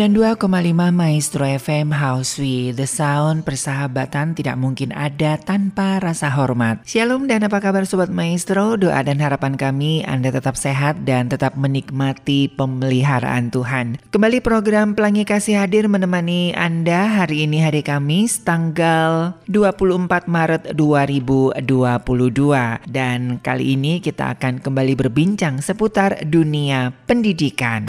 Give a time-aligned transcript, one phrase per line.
[0.00, 0.48] 92,5
[0.96, 6.80] Maestro FM House with The Sound persahabatan tidak mungkin ada tanpa rasa hormat.
[6.88, 8.80] Shalom dan apa kabar Sobat Maestro?
[8.80, 14.00] Doa dan harapan kami Anda tetap sehat dan tetap menikmati pemeliharaan Tuhan.
[14.08, 21.60] Kembali program Pelangi Kasih hadir menemani Anda hari ini hari Kamis tanggal 24 Maret 2022.
[22.88, 27.84] Dan kali ini kita akan kembali berbincang seputar dunia pendidikan.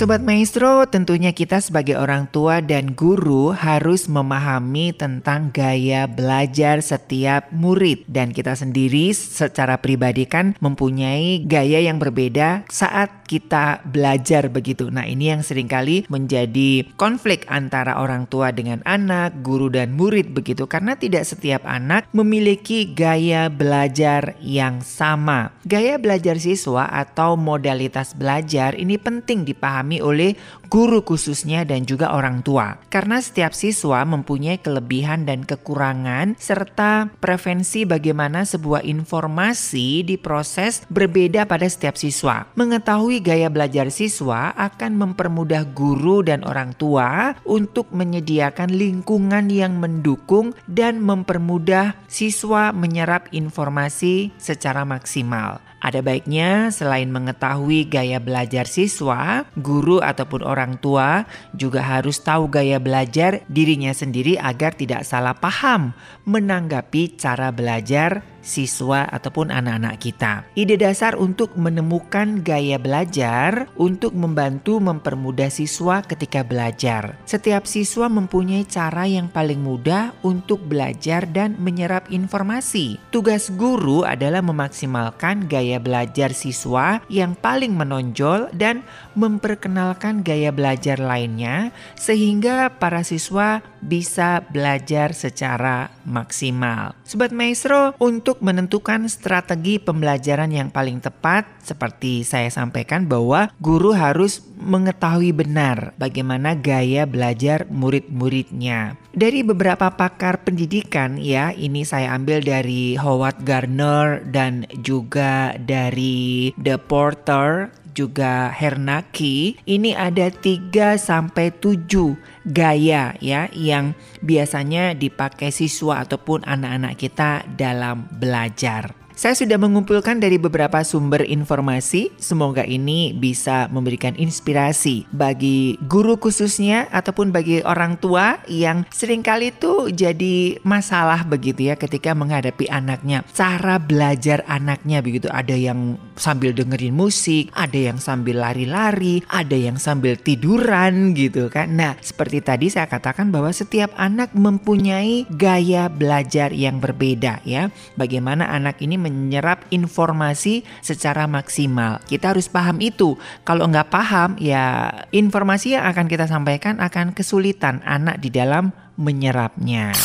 [0.00, 7.52] Sobat Maestro tentunya kita sebagai orang tua dan guru harus memahami tentang gaya belajar setiap
[7.52, 8.08] murid.
[8.08, 14.88] Dan kita sendiri secara pribadi kan mempunyai gaya yang berbeda saat kita belajar begitu.
[14.88, 20.32] Nah ini yang sering kali menjadi konflik antara orang tua dengan anak, guru dan murid
[20.32, 20.64] begitu.
[20.64, 25.52] Karena tidak setiap anak memiliki gaya belajar yang sama.
[25.68, 30.38] Gaya belajar siswa atau modalitas belajar ini penting dipahami dipahami oleh
[30.70, 32.78] guru khususnya dan juga orang tua.
[32.86, 41.66] Karena setiap siswa mempunyai kelebihan dan kekurangan serta prevensi bagaimana sebuah informasi diproses berbeda pada
[41.66, 42.46] setiap siswa.
[42.54, 50.54] Mengetahui gaya belajar siswa akan mempermudah guru dan orang tua untuk menyediakan lingkungan yang mendukung
[50.70, 55.69] dan mempermudah siswa menyerap informasi secara maksimal.
[55.80, 61.24] Ada baiknya selain mengetahui gaya belajar siswa, guru ataupun orang tua
[61.56, 65.96] juga harus tahu gaya belajar dirinya sendiri agar tidak salah paham
[66.28, 70.44] menanggapi cara belajar siswa ataupun anak-anak kita.
[70.56, 77.16] Ide dasar untuk menemukan gaya belajar untuk membantu mempermudah siswa ketika belajar.
[77.24, 82.98] Setiap siswa mempunyai cara yang paling mudah untuk belajar dan menyerap informasi.
[83.14, 88.82] Tugas guru adalah memaksimalkan gaya belajar siswa yang paling menonjol dan
[89.14, 96.92] memperkenalkan gaya belajar lainnya sehingga para siswa bisa belajar secara maksimal.
[97.02, 104.44] Sobat Maestro, untuk menentukan strategi pembelajaran yang paling tepat, seperti saya sampaikan bahwa guru harus
[104.60, 109.00] mengetahui benar bagaimana gaya belajar murid-muridnya.
[109.10, 116.78] Dari beberapa pakar pendidikan ya, ini saya ambil dari Howard Gardner dan juga dari The
[116.78, 122.16] Porter juga Hernaki, ini ada 3 sampai 7
[122.48, 123.92] gaya ya yang
[124.24, 129.00] biasanya dipakai siswa ataupun anak-anak kita dalam belajar.
[129.20, 132.08] Saya sudah mengumpulkan dari beberapa sumber informasi.
[132.16, 139.52] Semoga ini bisa memberikan inspirasi bagi guru khususnya ataupun bagi orang tua yang sering kali
[139.52, 143.20] itu jadi masalah begitu ya ketika menghadapi anaknya.
[143.36, 145.28] Cara belajar anaknya begitu.
[145.28, 151.72] Ada yang sambil dengerin musik, ada yang sambil lari-lari, ada yang sambil tiduran gitu kan.
[151.72, 157.72] Nah, seperti tadi saya katakan bahwa setiap anak mempunyai gaya belajar yang berbeda ya.
[157.96, 162.04] Bagaimana anak ini menyerap informasi secara maksimal.
[162.04, 163.16] Kita harus paham itu.
[163.48, 169.96] Kalau nggak paham, ya informasi yang akan kita sampaikan akan kesulitan anak di dalam menyerapnya.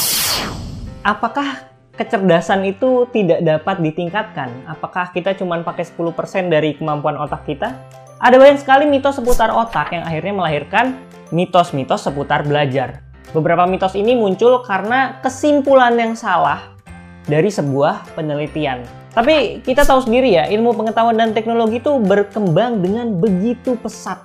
[1.04, 4.52] Apakah kecerdasan itu tidak dapat ditingkatkan?
[4.68, 7.76] Apakah kita cuma pakai 10% dari kemampuan otak kita?
[8.20, 10.96] Ada banyak sekali mitos seputar otak yang akhirnya melahirkan
[11.32, 13.04] mitos-mitos seputar belajar.
[13.32, 16.76] Beberapa mitos ini muncul karena kesimpulan yang salah
[17.28, 18.84] dari sebuah penelitian.
[19.16, 24.20] Tapi kita tahu sendiri ya, ilmu pengetahuan dan teknologi itu berkembang dengan begitu pesat.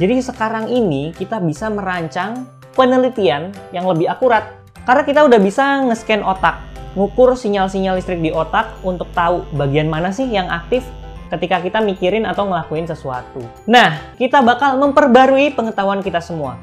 [0.00, 4.56] Jadi sekarang ini kita bisa merancang penelitian yang lebih akurat.
[4.84, 10.14] Karena kita udah bisa nge-scan otak, ngukur sinyal-sinyal listrik di otak untuk tahu bagian mana
[10.14, 10.86] sih yang aktif
[11.34, 13.42] ketika kita mikirin atau ngelakuin sesuatu.
[13.66, 16.54] Nah, kita bakal memperbarui pengetahuan kita semua.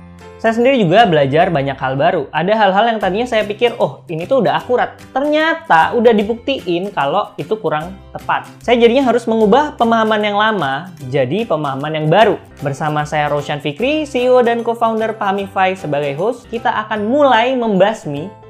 [0.41, 2.25] Saya sendiri juga belajar banyak hal baru.
[2.33, 4.97] Ada hal-hal yang tadinya saya pikir, oh ini tuh udah akurat.
[5.13, 8.49] Ternyata udah dibuktiin kalau itu kurang tepat.
[8.57, 12.41] Saya jadinya harus mengubah pemahaman yang lama jadi pemahaman yang baru.
[12.57, 18.40] Bersama saya Roshan Fikri, CEO dan co-founder Pahamify sebagai host, kita akan mulai membasmi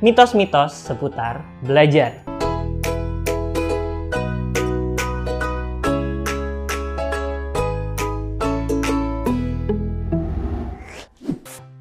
[0.00, 2.24] mitos-mitos seputar belajar.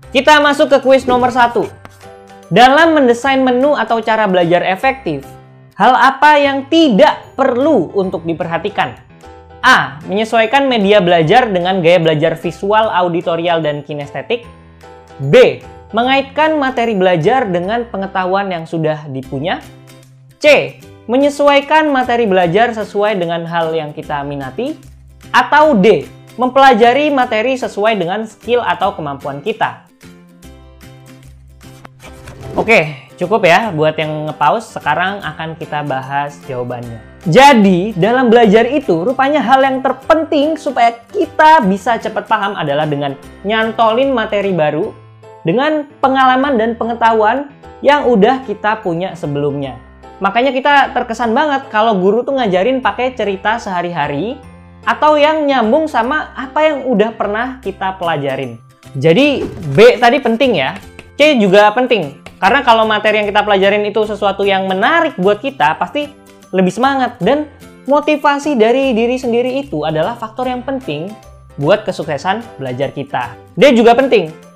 [0.10, 1.69] Kita masuk ke kuis nomor satu.
[2.50, 5.21] Dalam mendesain menu atau cara belajar efektif,
[5.77, 8.98] hal apa yang tidak perlu untuk diperhatikan?
[9.62, 10.01] A.
[10.10, 14.50] Menyesuaikan media belajar dengan gaya belajar visual, auditorial, dan kinestetik.
[15.19, 15.62] B.
[15.89, 19.57] Mengaitkan materi belajar dengan pengetahuan yang sudah dipunya.
[20.38, 20.77] C.
[21.09, 24.77] Menyesuaikan materi belajar sesuai dengan hal yang kita minati.
[25.33, 26.06] Atau D.
[26.38, 29.89] Mempelajari materi sesuai dengan skill atau kemampuan kita.
[32.54, 34.78] Oke, cukup ya buat yang nge-pause.
[34.78, 37.02] Sekarang akan kita bahas jawabannya.
[37.25, 43.18] Jadi, dalam belajar itu rupanya hal yang terpenting supaya kita bisa cepat paham adalah dengan
[43.42, 44.94] nyantolin materi baru
[45.44, 49.80] dengan pengalaman dan pengetahuan yang udah kita punya sebelumnya.
[50.19, 54.36] Makanya kita terkesan banget kalau guru tuh ngajarin pakai cerita sehari-hari
[54.84, 58.60] atau yang nyambung sama apa yang udah pernah kita pelajarin.
[59.00, 60.76] Jadi B tadi penting ya,
[61.16, 62.19] C juga penting.
[62.40, 66.08] Karena kalau materi yang kita pelajarin itu sesuatu yang menarik buat kita, pasti
[66.56, 67.19] lebih semangat.
[67.19, 67.52] Dan
[67.84, 71.12] motivasi dari diri sendiri itu adalah faktor yang penting
[71.60, 73.36] buat kesuksesan belajar kita.
[73.60, 74.48] Dia juga penting.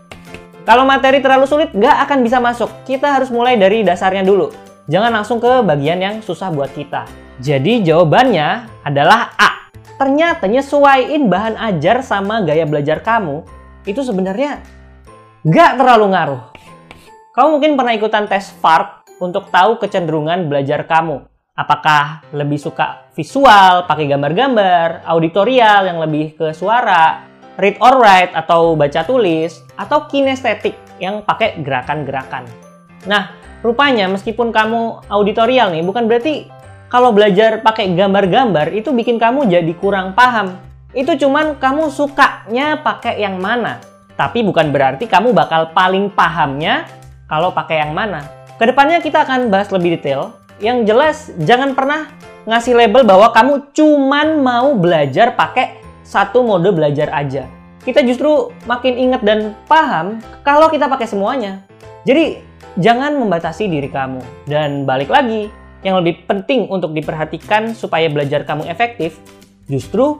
[0.63, 2.71] Kalau materi terlalu sulit, nggak akan bisa masuk.
[2.87, 4.47] Kita harus mulai dari dasarnya dulu.
[4.87, 7.03] Jangan langsung ke bagian yang susah buat kita.
[7.43, 9.67] Jadi jawabannya adalah A.
[9.99, 13.43] Ternyata nyesuaiin bahan ajar sama gaya belajar kamu,
[13.83, 14.63] itu sebenarnya
[15.43, 16.41] nggak terlalu ngaruh.
[17.35, 21.27] Kamu mungkin pernah ikutan tes FARP untuk tahu kecenderungan belajar kamu.
[21.55, 27.23] Apakah lebih suka visual, pakai gambar-gambar, auditorial yang lebih ke suara,
[27.55, 32.45] read or write atau baca tulis, atau kinestetik yang pakai gerakan-gerakan.
[33.09, 33.33] Nah,
[33.65, 36.47] rupanya meskipun kamu auditorial nih, bukan berarti
[36.93, 40.61] kalau belajar pakai gambar-gambar itu bikin kamu jadi kurang paham.
[40.93, 43.81] Itu cuman kamu sukanya pakai yang mana.
[44.13, 46.85] Tapi bukan berarti kamu bakal paling pahamnya
[47.25, 48.21] kalau pakai yang mana.
[48.61, 50.37] Ke depannya kita akan bahas lebih detail.
[50.61, 52.13] Yang jelas jangan pernah
[52.45, 57.49] ngasih label bahwa kamu cuman mau belajar pakai satu mode belajar aja.
[57.83, 61.67] Kita justru makin ingat dan paham kalau kita pakai semuanya.
[62.07, 62.39] Jadi
[62.79, 64.23] jangan membatasi diri kamu.
[64.47, 65.51] Dan balik lagi,
[65.83, 69.19] yang lebih penting untuk diperhatikan supaya belajar kamu efektif,
[69.67, 70.15] justru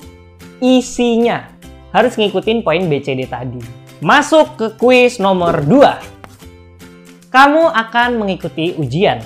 [0.59, 1.47] isinya.
[1.95, 3.63] Harus ngikutin poin BCD tadi.
[4.03, 7.31] Masuk ke kuis nomor 2.
[7.31, 9.23] Kamu akan mengikuti ujian.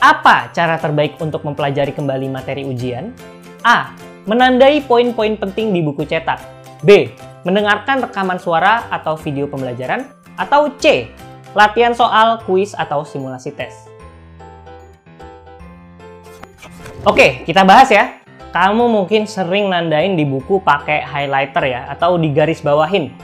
[0.00, 3.12] Apa cara terbaik untuk mempelajari kembali materi ujian?
[3.60, 3.92] A.
[4.24, 6.40] Menandai poin-poin penting di buku cetak.
[6.80, 7.12] B.
[7.40, 10.04] Mendengarkan rekaman suara atau video pembelajaran.
[10.36, 11.08] Atau C.
[11.56, 13.90] Latihan soal, kuis, atau simulasi tes.
[17.08, 18.20] Oke, kita bahas ya.
[18.52, 23.14] Kamu mungkin sering nandain di buku pakai highlighter ya, atau di garis bawahin.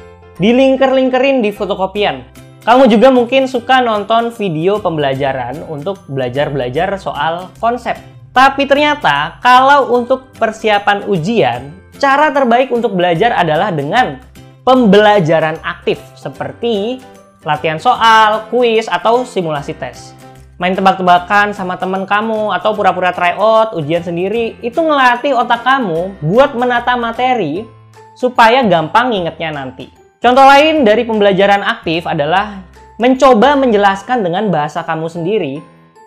[0.41, 2.25] Dilingker-lingkerin di fotokopian.
[2.67, 7.95] Kamu juga mungkin suka nonton video pembelajaran untuk belajar-belajar soal konsep.
[8.35, 14.21] Tapi ternyata kalau untuk persiapan ujian, cara terbaik untuk belajar adalah dengan
[14.63, 17.01] pembelajaran aktif seperti
[17.47, 20.17] latihan soal, kuis, atau simulasi tes
[20.57, 26.17] main tebak-tebakan sama teman kamu atau pura-pura try out ujian sendiri itu ngelatih otak kamu
[26.25, 27.69] buat menata materi
[28.17, 29.93] supaya gampang ngingetnya nanti.
[30.17, 32.65] Contoh lain dari pembelajaran aktif adalah
[32.97, 35.61] mencoba menjelaskan dengan bahasa kamu sendiri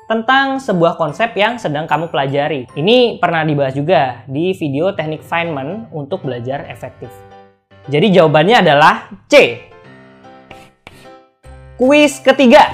[0.10, 2.66] tentang sebuah konsep yang sedang kamu pelajari.
[2.74, 7.14] Ini pernah dibahas juga di video teknik Feynman untuk belajar efektif.
[7.86, 9.62] Jadi jawabannya adalah C.
[11.78, 12.74] Kuis ketiga.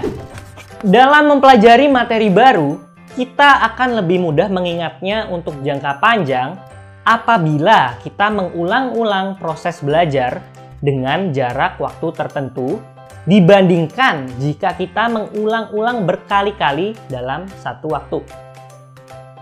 [0.79, 2.79] Dalam mempelajari materi baru,
[3.19, 6.55] kita akan lebih mudah mengingatnya untuk jangka panjang
[7.03, 10.39] apabila kita mengulang-ulang proses belajar
[10.79, 12.79] dengan jarak waktu tertentu
[13.25, 18.21] dibandingkan jika kita mengulang-ulang berkali-kali dalam satu waktu.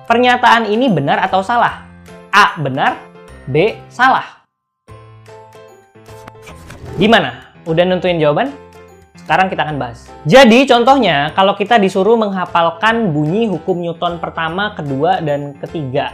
[0.08, 1.84] Pernyataan ini benar atau salah?
[2.32, 2.56] A.
[2.60, 3.00] Benar,
[3.48, 3.76] B.
[3.92, 4.44] Salah.
[6.96, 7.56] Gimana?
[7.68, 8.52] Udah nentuin jawaban?
[9.20, 10.12] Sekarang kita akan bahas.
[10.28, 16.12] Jadi contohnya kalau kita disuruh menghafalkan bunyi hukum Newton pertama, kedua, dan ketiga.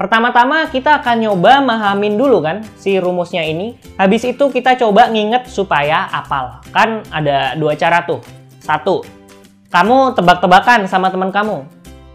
[0.00, 3.76] Pertama-tama kita akan nyoba mahamin dulu kan si rumusnya ini.
[4.00, 6.64] Habis itu kita coba nginget supaya apal.
[6.72, 8.24] Kan ada dua cara tuh.
[8.64, 9.04] Satu,
[9.68, 11.68] kamu tebak-tebakan sama teman kamu.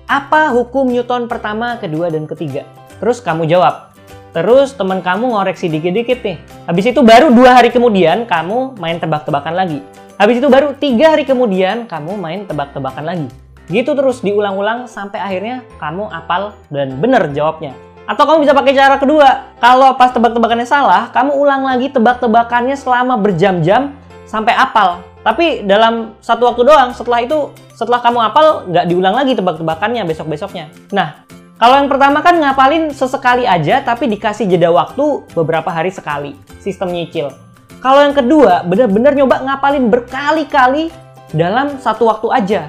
[0.09, 2.65] Apa hukum Newton pertama, kedua, dan ketiga?
[2.97, 3.93] Terus kamu jawab.
[4.33, 6.41] Terus teman kamu ngoreksi dikit-dikit nih.
[6.65, 9.85] Habis itu baru dua hari kemudian kamu main tebak-tebakan lagi.
[10.17, 13.44] Habis itu baru tiga hari kemudian kamu main tebak-tebakan lagi.
[13.65, 17.73] Gitu terus diulang-ulang sampai akhirnya kamu apal dan bener jawabnya.
[18.05, 19.57] Atau kamu bisa pakai cara kedua.
[19.57, 23.97] Kalau pas tebak-tebakannya salah, kamu ulang lagi tebak-tebakannya selama berjam-jam
[24.29, 25.01] sampai apal.
[25.25, 30.69] Tapi dalam satu waktu doang, setelah itu, setelah kamu apal, nggak diulang lagi tebak-tebakannya besok-besoknya.
[30.93, 36.35] Nah, kalau yang pertama kan ngapalin sesekali aja tapi dikasih jeda waktu beberapa hari sekali.
[36.59, 37.31] Sistem nyicil.
[37.79, 40.91] Kalau yang kedua bener-bener nyoba ngapalin berkali-kali
[41.31, 42.61] dalam satu waktu aja.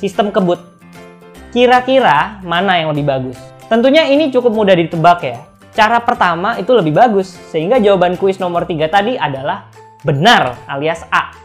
[0.00, 0.56] Sistem kebut.
[1.52, 3.36] Kira-kira mana yang lebih bagus?
[3.68, 5.44] Tentunya ini cukup mudah ditebak ya.
[5.76, 9.68] Cara pertama itu lebih bagus, sehingga jawaban kuis nomor 3 tadi adalah
[10.00, 11.36] benar alias A.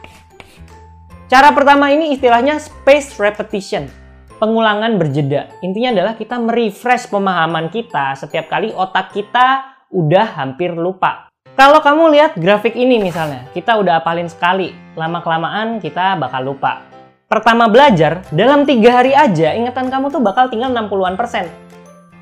[1.27, 3.91] Cara pertama ini istilahnya space repetition
[4.39, 5.51] pengulangan berjeda.
[5.59, 11.27] Intinya adalah kita merefresh pemahaman kita setiap kali otak kita udah hampir lupa.
[11.59, 16.94] Kalau kamu lihat grafik ini misalnya, kita udah apalin sekali, lama-kelamaan kita bakal lupa.
[17.35, 21.51] Pertama belajar, dalam tiga hari aja ingatan kamu tuh bakal tinggal 60-an persen.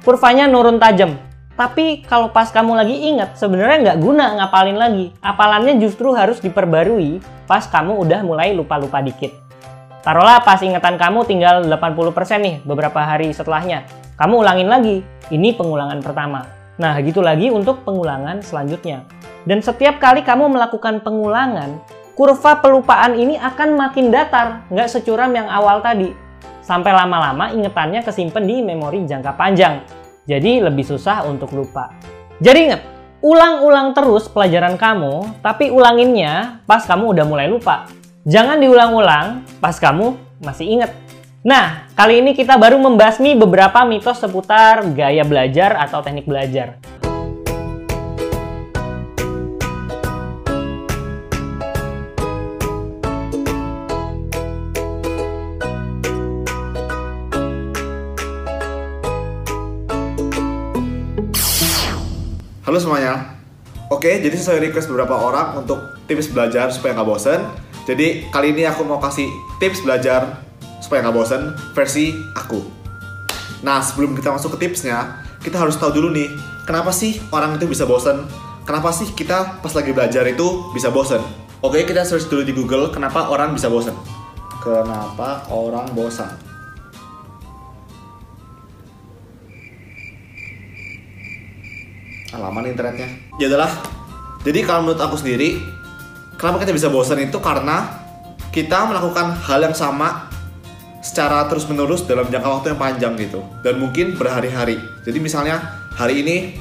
[0.02, 1.22] Kurvanya nurun tajam.
[1.54, 5.14] Tapi kalau pas kamu lagi ingat, sebenarnya nggak guna ngapalin lagi.
[5.22, 9.30] Apalannya justru harus diperbarui pas kamu udah mulai lupa-lupa dikit.
[10.02, 13.86] Taruhlah pas ingatan kamu tinggal 80% nih beberapa hari setelahnya.
[14.18, 15.06] Kamu ulangin lagi.
[15.30, 16.42] Ini pengulangan pertama.
[16.82, 19.06] Nah, gitu lagi untuk pengulangan selanjutnya.
[19.46, 21.78] Dan setiap kali kamu melakukan pengulangan,
[22.14, 26.14] kurva pelupaan ini akan makin datar, nggak securam yang awal tadi.
[26.64, 29.84] Sampai lama-lama ingetannya kesimpan di memori jangka panjang.
[30.24, 31.92] Jadi lebih susah untuk lupa.
[32.40, 32.82] Jadi ingat,
[33.20, 37.92] ulang-ulang terus pelajaran kamu, tapi ulanginnya pas kamu udah mulai lupa.
[38.24, 40.92] Jangan diulang-ulang pas kamu masih ingat.
[41.44, 46.80] Nah, kali ini kita baru membasmi beberapa mitos seputar gaya belajar atau teknik belajar.
[62.74, 63.38] Halo semuanya.
[63.94, 65.78] Oke, jadi sesuai request beberapa orang untuk
[66.10, 67.46] tips belajar supaya nggak bosen.
[67.86, 69.30] Jadi kali ini aku mau kasih
[69.62, 70.42] tips belajar
[70.82, 72.66] supaya nggak bosen versi aku.
[73.62, 76.34] Nah, sebelum kita masuk ke tipsnya, kita harus tahu dulu nih,
[76.66, 78.26] kenapa sih orang itu bisa bosen?
[78.66, 81.22] Kenapa sih kita pas lagi belajar itu bisa bosen?
[81.62, 83.94] Oke, kita search dulu di Google, kenapa orang bisa bosen?
[84.66, 86.53] Kenapa orang bosan?
[92.34, 93.08] Alaman internetnya.
[93.38, 93.70] Ya adalah.
[94.44, 95.62] Jadi kalau menurut aku sendiri,
[96.36, 98.04] kenapa kita bisa bosan itu karena
[98.52, 100.28] kita melakukan hal yang sama
[101.04, 103.40] secara terus menerus dalam jangka waktu yang panjang gitu.
[103.62, 104.80] Dan mungkin berhari-hari.
[105.06, 105.62] Jadi misalnya
[105.96, 106.58] hari ini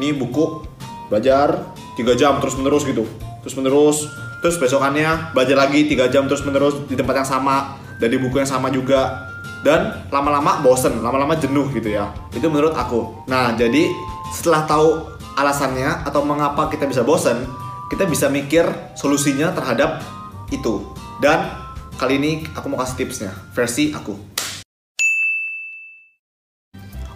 [0.00, 0.66] ini buku
[1.08, 1.62] belajar
[1.94, 3.06] 3 jam terus menerus gitu.
[3.44, 3.98] Terus menerus
[4.44, 8.50] terus besokannya belajar lagi 3 jam terus menerus di tempat yang sama dari buku yang
[8.50, 9.30] sama juga.
[9.64, 12.12] Dan lama-lama bosen lama-lama jenuh gitu ya.
[12.36, 13.24] Itu menurut aku.
[13.28, 13.88] Nah jadi
[14.34, 17.46] setelah tahu alasannya atau mengapa kita bisa bosen
[17.86, 18.66] kita bisa mikir
[18.98, 20.02] solusinya terhadap
[20.50, 20.82] itu
[21.22, 21.64] dan
[21.94, 24.18] Kali ini aku mau kasih tipsnya, versi aku.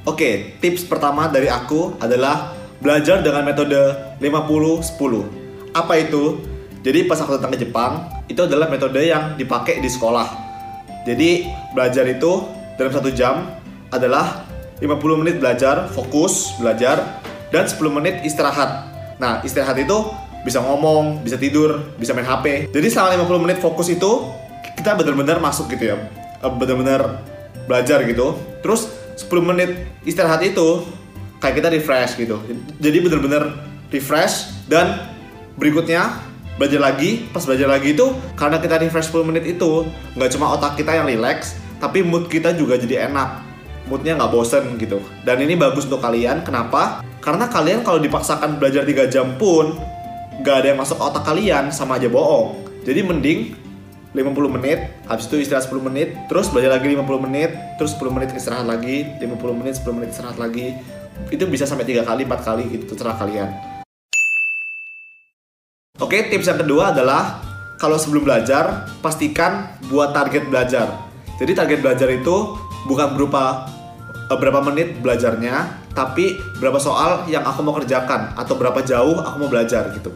[0.07, 5.75] Oke, tips pertama dari aku adalah belajar dengan metode 50-10.
[5.75, 6.39] Apa itu?
[6.87, 10.31] Jadi pas aku datang ke Jepang, itu adalah metode yang dipakai di sekolah.
[11.03, 12.47] Jadi belajar itu
[12.79, 13.51] dalam satu jam
[13.91, 14.47] adalah
[14.79, 18.87] 50 menit belajar, fokus belajar, dan 10 menit istirahat.
[19.19, 19.97] Nah, istirahat itu
[20.47, 22.71] bisa ngomong, bisa tidur, bisa main HP.
[22.71, 24.31] Jadi selama 50 menit fokus itu
[24.79, 25.97] kita benar-benar masuk gitu ya.
[26.39, 27.23] Eh, benar-benar
[27.67, 28.39] belajar gitu.
[28.63, 28.87] Terus
[29.19, 29.71] 10 menit
[30.07, 30.87] istirahat itu
[31.43, 32.39] kayak kita refresh gitu.
[32.79, 33.51] Jadi benar-benar
[33.91, 35.11] refresh dan
[35.59, 36.23] berikutnya
[36.55, 37.27] belajar lagi.
[37.35, 38.07] Pas belajar lagi itu
[38.39, 42.55] karena kita refresh 10 menit itu nggak cuma otak kita yang relax tapi mood kita
[42.59, 43.48] juga jadi enak
[43.89, 48.85] moodnya nggak bosen gitu dan ini bagus untuk kalian kenapa karena kalian kalau dipaksakan belajar
[48.85, 49.75] 3 jam pun
[50.45, 53.69] nggak ada yang masuk otak kalian sama aja bohong jadi mending
[54.17, 58.33] 50 menit, habis itu istirahat 10 menit, terus belajar lagi 50 menit, terus 10 menit
[58.33, 60.73] istirahat lagi, 50 menit, 10 menit istirahat lagi.
[61.29, 63.53] Itu bisa sampai 3 kali, 4 kali gitu, terserah kalian.
[66.01, 67.45] Oke, tips yang kedua adalah
[67.77, 70.89] kalau sebelum belajar, pastikan buat target belajar.
[71.37, 72.57] Jadi target belajar itu
[72.89, 73.71] bukan berupa
[74.37, 79.49] berapa menit belajarnya, tapi berapa soal yang aku mau kerjakan atau berapa jauh aku mau
[79.49, 80.13] belajar gitu.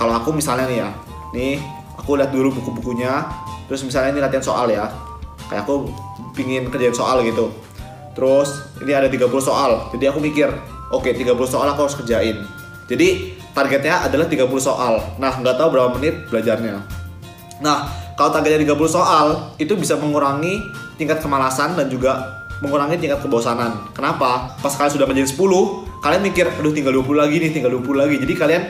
[0.00, 0.90] Kalau aku misalnya nih ya,
[1.36, 1.54] nih
[2.02, 3.28] aku lihat dulu buku-bukunya
[3.70, 4.90] terus misalnya ini latihan soal ya
[5.48, 5.88] kayak aku
[6.34, 7.52] pingin kerjain soal gitu.
[8.12, 10.48] Terus ini ada 30 soal jadi aku mikir
[10.92, 12.36] oke okay, 30 soal aku harus kerjain.
[12.90, 15.00] Jadi targetnya adalah 30 soal.
[15.16, 16.76] Nah nggak tahu berapa menit belajarnya.
[17.64, 17.88] Nah
[18.18, 20.60] kalau targetnya 30 soal itu bisa mengurangi
[21.00, 26.46] tingkat kemalasan dan juga mengurangi tingkat kebosanan kenapa pas kalian sudah menjadi 10 kalian mikir
[26.46, 28.62] aduh tinggal 20 lagi nih tinggal 20 lagi jadi kalian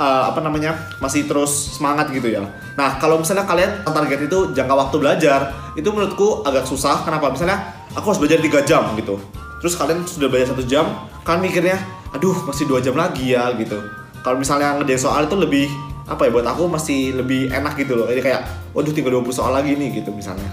[0.00, 2.44] uh, apa namanya masih terus semangat gitu ya.
[2.76, 5.40] Nah kalau misalnya kalian target itu jangka waktu belajar
[5.74, 7.04] itu menurutku agak susah.
[7.04, 7.32] Kenapa?
[7.32, 9.20] Misalnya aku harus belajar 3 jam gitu.
[9.60, 11.76] Terus kalian sudah belajar satu jam, kalian mikirnya,
[12.12, 13.80] aduh masih dua jam lagi ya gitu.
[14.20, 15.66] Kalau misalnya ngerjain soal itu lebih
[16.06, 18.06] apa ya buat aku masih lebih enak gitu loh.
[18.06, 18.42] Jadi kayak,
[18.76, 20.46] waduh tinggal 20 soal lagi nih gitu misalnya.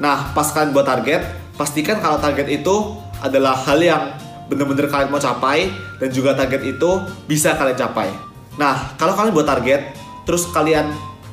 [0.00, 4.14] Nah pas kalian buat target, pastikan kalau target itu adalah hal yang
[4.46, 5.68] bener-bener kalian mau capai
[5.98, 6.90] dan juga target itu
[7.26, 8.08] bisa kalian capai.
[8.56, 9.92] Nah, kalau kalian buat target,
[10.24, 10.88] terus kalian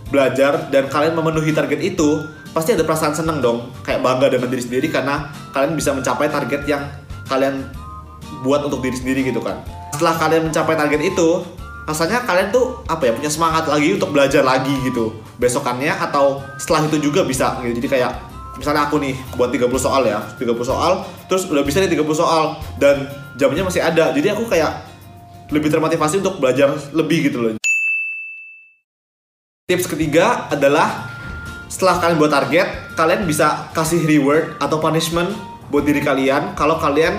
[0.09, 4.63] belajar dan kalian memenuhi target itu, pasti ada perasaan seneng dong, kayak bangga dengan diri
[4.65, 6.83] sendiri karena kalian bisa mencapai target yang
[7.29, 7.63] kalian
[8.41, 9.61] buat untuk diri sendiri gitu kan.
[9.95, 11.29] Setelah kalian mencapai target itu,
[11.85, 16.89] rasanya kalian tuh apa ya punya semangat lagi untuk belajar lagi gitu besokannya atau setelah
[16.89, 17.77] itu juga bisa gitu.
[17.77, 21.91] Jadi kayak misalnya aku nih buat 30 soal ya, 30 soal, terus udah bisa nih
[21.91, 24.11] 30 soal dan jamnya masih ada.
[24.15, 24.71] Jadi aku kayak
[25.53, 27.51] lebih termotivasi untuk belajar lebih gitu loh.
[29.65, 31.09] Tips ketiga adalah
[31.65, 35.33] setelah kalian buat target, kalian bisa kasih reward atau punishment
[35.73, 37.17] buat diri kalian kalau kalian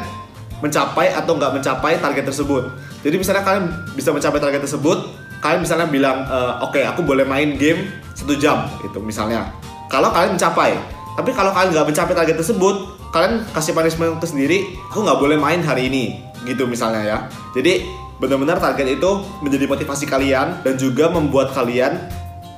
[0.63, 2.71] mencapai atau nggak mencapai target tersebut.
[3.03, 4.99] Jadi misalnya kalian bisa mencapai target tersebut,
[5.45, 9.53] kalian misalnya bilang, e, oke okay, aku boleh main game satu jam gitu misalnya.
[9.93, 10.79] Kalau kalian mencapai,
[11.17, 15.65] tapi kalau kalian nggak mencapai target tersebut, kalian kasih punishment sendiri, aku nggak boleh main
[15.65, 17.19] hari ini gitu misalnya ya.
[17.57, 17.89] Jadi
[18.21, 21.97] benar-benar target itu menjadi motivasi kalian dan juga membuat kalian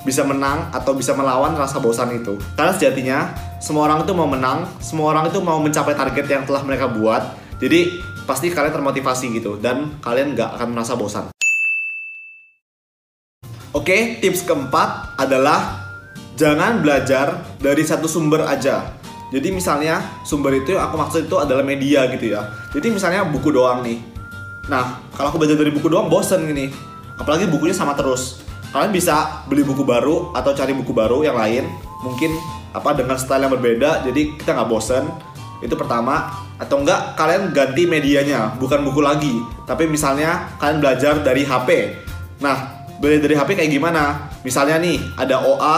[0.02, 2.34] bisa menang atau bisa melawan rasa bosan itu.
[2.58, 3.18] Karena sejatinya
[3.62, 7.38] semua orang itu mau menang, semua orang itu mau mencapai target yang telah mereka buat.
[7.62, 7.94] Jadi
[8.26, 11.30] pasti kalian termotivasi gitu dan kalian nggak akan merasa bosan.
[13.70, 15.87] Oke, tips keempat adalah
[16.38, 18.94] jangan belajar dari satu sumber aja.
[19.28, 22.48] Jadi misalnya sumber itu yang aku maksud itu adalah media gitu ya.
[22.72, 24.00] Jadi misalnya buku doang nih
[24.68, 26.68] Nah, kalau aku belajar dari buku doang bosen gini.
[27.16, 28.44] Apalagi bukunya sama terus.
[28.68, 31.64] Kalian bisa beli buku baru atau cari buku baru yang lain.
[32.04, 32.36] Mungkin
[32.76, 35.08] apa dengan style yang berbeda, jadi kita nggak bosen.
[35.64, 36.30] Itu pertama.
[36.60, 39.40] Atau enggak kalian ganti medianya, bukan buku lagi.
[39.64, 41.96] Tapi misalnya kalian belajar dari HP.
[42.44, 44.28] Nah, belajar dari HP kayak gimana?
[44.44, 45.76] Misalnya nih, ada OA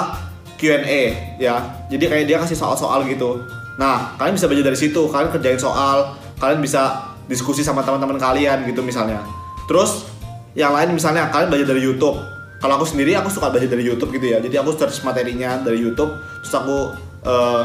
[0.61, 1.03] Q&A
[1.41, 1.57] ya.
[1.89, 3.41] Jadi kayak dia kasih soal-soal gitu.
[3.81, 5.09] Nah, kalian bisa belajar dari situ.
[5.09, 9.25] Kalian kerjain soal, kalian bisa diskusi sama teman-teman kalian gitu misalnya.
[9.65, 10.05] Terus
[10.53, 12.21] yang lain misalnya kalian belajar dari YouTube.
[12.61, 14.39] Kalau aku sendiri aku suka belajar dari YouTube gitu ya.
[14.45, 16.13] Jadi aku search materinya dari YouTube,
[16.45, 16.93] terus aku
[17.25, 17.63] eh,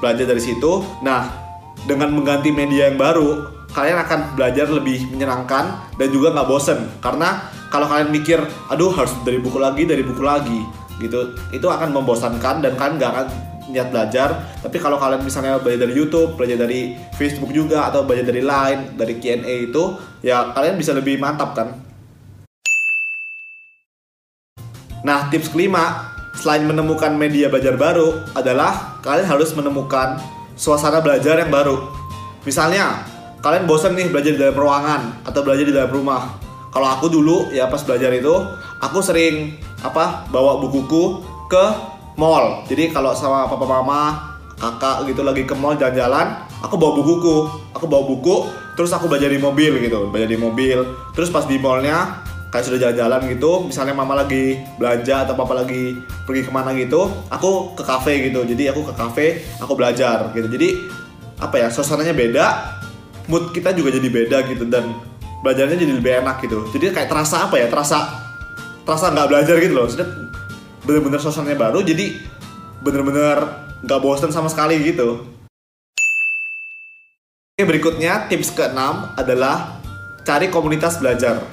[0.00, 0.80] belajar dari situ.
[1.04, 1.28] Nah,
[1.84, 6.88] dengan mengganti media yang baru, kalian akan belajar lebih menyenangkan dan juga nggak bosen.
[7.04, 8.40] Karena kalau kalian mikir,
[8.72, 10.64] aduh harus dari buku lagi, dari buku lagi,
[10.98, 13.26] gitu, itu akan membosankan dan kalian nggak akan
[13.68, 14.28] niat belajar.
[14.64, 18.96] Tapi kalau kalian misalnya belajar dari YouTube, belajar dari Facebook juga, atau belajar dari Line,
[18.96, 21.68] dari Q&A itu, ya kalian bisa lebih mantap kan.
[25.04, 30.18] Nah, tips kelima, selain menemukan media belajar baru, adalah kalian harus menemukan
[30.58, 31.78] suasana belajar yang baru.
[32.42, 33.06] Misalnya,
[33.38, 36.34] kalian bosan nih belajar di dalam ruangan atau belajar di dalam rumah.
[36.68, 38.34] Kalau aku dulu ya pas belajar itu,
[38.82, 41.64] aku sering apa bawa bukuku ke
[42.18, 42.66] mall.
[42.66, 44.00] Jadi kalau sama papa mama,
[44.58, 47.36] kakak gitu lagi ke mall jalan-jalan, aku bawa bukuku.
[47.78, 50.82] Aku bawa buku, terus aku belajar di mobil gitu, belajar di mobil.
[51.14, 55.94] Terus pas di mallnya kayak sudah jalan-jalan gitu, misalnya mama lagi belanja atau papa lagi
[56.26, 58.42] pergi ke mana gitu, aku ke kafe gitu.
[58.42, 60.50] Jadi aku ke kafe, aku belajar gitu.
[60.50, 60.74] Jadi
[61.38, 62.46] apa ya suasananya beda,
[63.30, 64.90] mood kita juga jadi beda gitu dan
[65.46, 66.66] belajarnya jadi lebih enak gitu.
[66.74, 67.70] Jadi kayak terasa apa ya?
[67.70, 68.27] Terasa
[68.88, 69.84] terasa nggak belajar gitu loh.
[69.84, 70.08] Maksudnya
[70.88, 72.16] bener-bener suasananya baru, jadi
[72.80, 75.28] bener-bener nggak bosan sama sekali gitu.
[77.52, 79.76] Oke, berikutnya tips keenam adalah
[80.24, 81.44] cari komunitas belajar.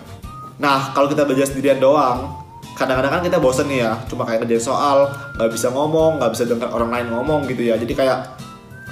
[0.63, 2.39] Nah, kalau kita belajar sendirian doang,
[2.79, 6.47] kadang-kadang kan kita bosen nih ya, cuma kayak kerjain soal, nggak bisa ngomong, nggak bisa
[6.47, 7.75] dengar orang lain ngomong gitu ya.
[7.75, 8.31] Jadi kayak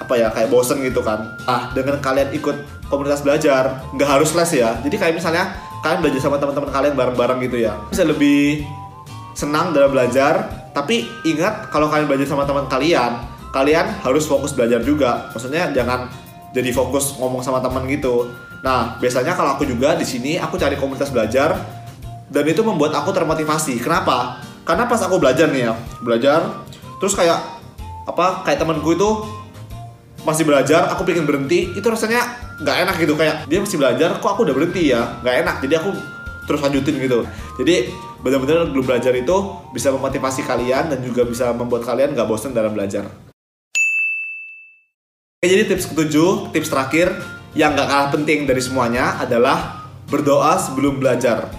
[0.03, 1.31] apa ya, kayak bosen gitu kan.
[1.47, 4.75] Nah, dengan kalian ikut komunitas belajar, nggak harus les ya.
[4.83, 8.63] Jadi kayak misalnya kalian belajar sama teman-teman kalian bareng-bareng gitu ya, bisa lebih
[9.35, 10.63] senang dalam belajar.
[10.73, 13.19] Tapi ingat kalau kalian belajar sama teman kalian,
[13.53, 15.29] kalian harus fokus belajar juga.
[15.35, 16.09] Maksudnya jangan
[16.55, 18.31] jadi fokus ngomong sama teman gitu.
[18.63, 21.59] Nah, biasanya kalau aku juga di sini aku cari komunitas belajar
[22.31, 23.77] dan itu membuat aku termotivasi.
[23.77, 24.41] Kenapa?
[24.63, 26.63] Karena pas aku belajar nih ya, belajar
[26.97, 27.35] terus kayak
[28.07, 29.09] apa kayak temanku itu
[30.23, 34.29] masih belajar, aku pengen berhenti, itu rasanya nggak enak gitu kayak dia masih belajar, kok
[34.29, 35.55] aku udah berhenti ya, nggak enak.
[35.63, 35.89] Jadi aku
[36.43, 37.19] terus lanjutin gitu.
[37.59, 37.91] Jadi
[38.23, 39.35] benar-benar belum belajar itu
[39.75, 43.07] bisa memotivasi kalian dan juga bisa membuat kalian nggak bosan dalam belajar.
[45.43, 47.11] Oke, jadi tips ketujuh, tips terakhir
[47.51, 51.51] yang gak kalah penting dari semuanya adalah berdoa sebelum belajar.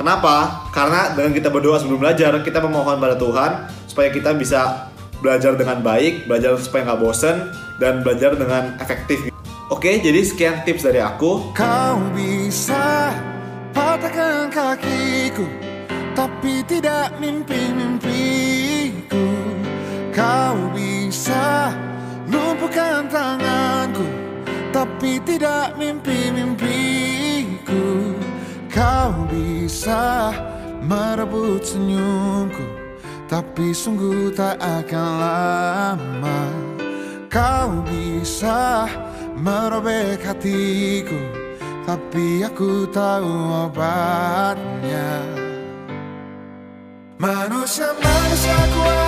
[0.00, 0.64] Kenapa?
[0.72, 4.88] Karena dengan kita berdoa sebelum belajar, kita memohon pada Tuhan supaya kita bisa
[5.20, 7.36] belajar dengan baik, belajar supaya nggak bosen,
[7.78, 9.30] dan belajar dengan efektif.
[9.68, 11.52] Oke, jadi sekian tips dari aku.
[11.52, 13.12] Kau bisa
[13.78, 15.46] patahkan kakiku
[16.16, 19.26] Tapi tidak mimpi-mimpiku
[20.10, 21.70] Kau bisa
[22.26, 24.02] lumpuhkan tanganku
[24.74, 27.86] Tapi tidak mimpi-mimpiku
[28.66, 30.34] Kau bisa
[30.82, 32.77] merebut senyumku
[33.28, 36.40] Tapi sungguh tak akan lama
[37.28, 38.88] Kau bisa
[39.36, 41.20] merobek hatiku.
[41.84, 45.20] Tapi aku tahu obatnya.
[47.20, 49.07] Manusia-manusia kuat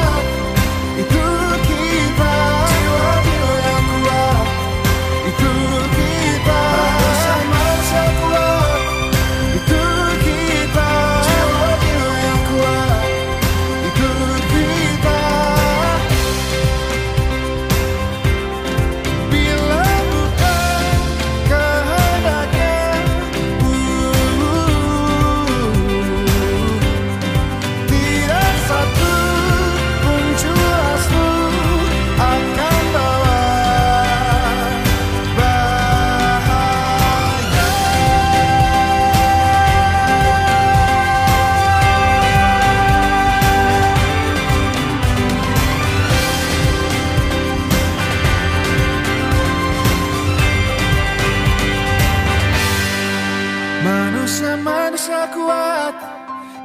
[55.29, 55.95] kuat.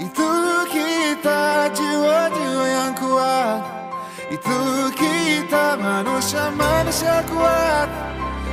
[0.00, 0.30] Itu
[0.72, 3.60] kita jiwa-jiwa yang kuat.
[4.32, 4.58] Itu
[4.96, 7.88] kita manusia-manusia kuat.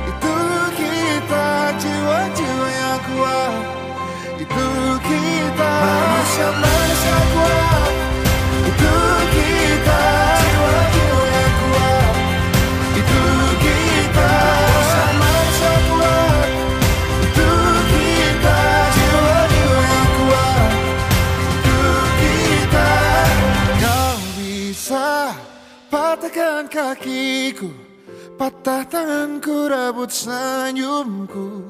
[0.04, 0.36] Itu
[0.76, 1.46] kita
[1.80, 3.54] jiwa-jiwa yang kuat.
[4.36, 4.66] Itu
[5.08, 8.03] kita manusia-manusia kuat
[26.34, 27.70] patahkan kakiku
[28.34, 31.62] Patah tanganku, rebut senyumku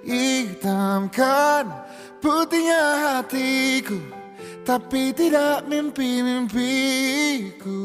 [0.00, 1.68] Hitamkan
[2.16, 4.00] putihnya hatiku
[4.64, 7.84] Tapi tidak mimpi-mimpiku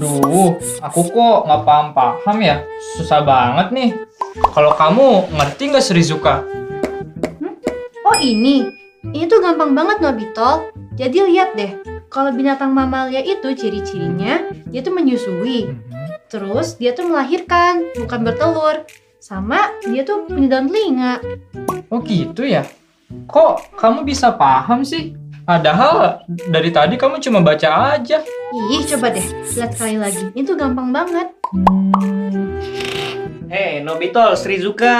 [0.00, 2.64] Duh, aku kok nggak paham-paham ya.
[2.96, 3.90] Susah banget nih.
[4.56, 6.40] Kalau kamu ngerti nggak Srizuka?
[8.08, 8.64] Oh ini,
[9.12, 10.72] ini tuh gampang banget Nobito.
[10.96, 15.70] Jadi lihat deh, kalau binatang mamalia itu ciri-cirinya dia tuh menyusui,
[16.26, 18.82] terus dia tuh melahirkan, bukan bertelur,
[19.22, 21.22] sama dia tuh punya daun telinga.
[21.86, 22.66] Oh gitu ya?
[23.30, 25.14] Kok kamu bisa paham sih?
[25.46, 28.26] Padahal dari tadi kamu cuma baca aja.
[28.74, 30.34] Ih, coba deh, lihat sekali lagi.
[30.34, 31.30] Ini tuh gampang banget.
[33.50, 34.98] Hei, Nobito, Srizuka,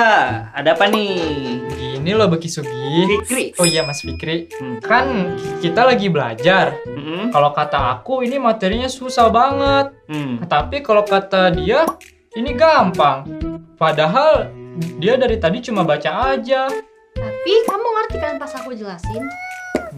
[0.54, 1.58] ada apa nih?
[2.00, 3.04] Gini loh Bekisugi.
[3.04, 3.44] Fikri.
[3.60, 4.80] Oh iya Mas Fikri, Hmm.
[4.80, 6.80] kan kita lagi belajar.
[6.88, 7.28] Mm-mm.
[7.28, 9.92] Kalau kata aku ini materinya susah banget.
[10.08, 10.40] Hmm.
[10.48, 11.84] Tapi kalau kata dia
[12.32, 13.28] ini gampang.
[13.76, 14.48] Padahal
[14.96, 16.72] dia dari tadi cuma baca aja.
[17.12, 19.20] Tapi kamu ngerti kan pas aku jelasin?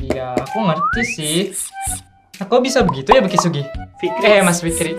[0.02, 1.38] Iya, aku ngerti sih.
[2.42, 3.62] Aku bisa begitu ya Bekisugi?
[4.02, 4.26] Fikri.
[4.26, 4.98] Eh Mas Fikri.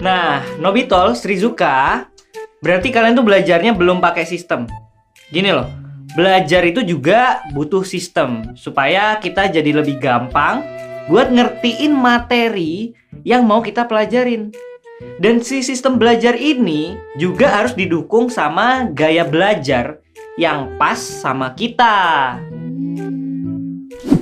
[0.00, 2.08] Nah, Nobito, Srizuka,
[2.64, 4.64] berarti kalian tuh belajarnya belum pakai sistem.
[5.28, 5.68] Gini loh,
[6.14, 10.62] belajar itu juga butuh sistem supaya kita jadi lebih gampang
[11.06, 12.94] buat ngertiin materi
[13.26, 14.50] yang mau kita pelajarin.
[15.16, 20.00] Dan si sistem belajar ini juga harus didukung sama gaya belajar
[20.36, 22.36] yang pas sama kita.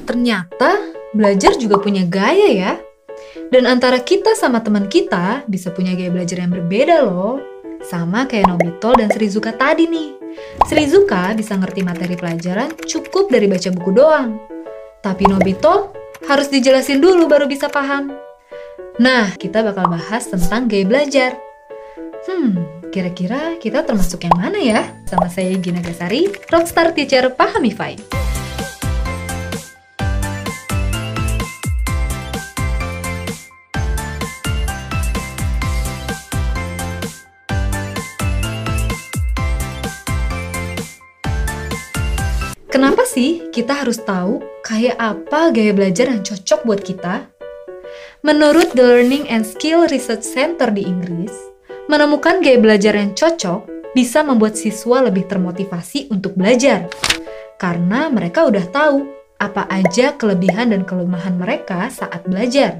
[0.07, 2.73] Ternyata belajar juga punya gaya ya.
[3.51, 7.43] Dan antara kita sama teman kita bisa punya gaya belajar yang berbeda loh.
[7.85, 10.11] Sama kayak Nobito dan Srizuka tadi nih.
[10.67, 14.39] Srizuka bisa ngerti materi pelajaran cukup dari baca buku doang.
[14.99, 15.95] Tapi Nobito
[16.27, 18.11] harus dijelasin dulu baru bisa paham.
[18.99, 21.31] Nah, kita bakal bahas tentang gaya belajar.
[22.27, 22.59] Hmm,
[22.91, 24.83] kira-kira kita termasuk yang mana ya?
[25.07, 27.95] Sama saya Gina Gasari, Rockstar Teacher Pahamify.
[42.79, 47.27] Kenapa sih kita harus tahu kayak apa gaya belajar yang cocok buat kita?
[48.23, 51.35] Menurut The Learning and Skill Research Center di Inggris,
[51.91, 56.87] menemukan gaya belajar yang cocok bisa membuat siswa lebih termotivasi untuk belajar.
[57.59, 59.11] Karena mereka udah tahu
[59.43, 62.79] apa aja kelebihan dan kelemahan mereka saat belajar.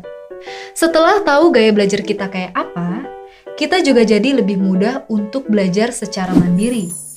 [0.79, 3.03] Setelah tahu gaya belajar kita kayak apa,
[3.59, 7.08] kita juga jadi lebih mudah untuk belajar secara mandiri.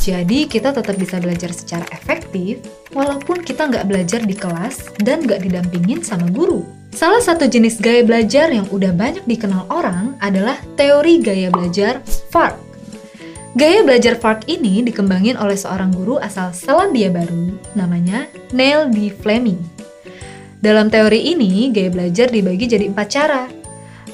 [0.00, 2.64] Jadi kita tetap bisa belajar secara efektif
[2.96, 6.64] walaupun kita nggak belajar di kelas dan nggak didampingin sama guru.
[6.90, 12.00] Salah satu jenis gaya belajar yang udah banyak dikenal orang adalah teori gaya belajar
[12.32, 12.56] FARC.
[13.60, 18.24] Gaya belajar FARC ini dikembangin oleh seorang guru asal Selandia Baru, namanya
[18.56, 19.12] Neil D.
[19.12, 19.60] Fleming.
[20.64, 23.44] Dalam teori ini, gaya belajar dibagi jadi empat cara.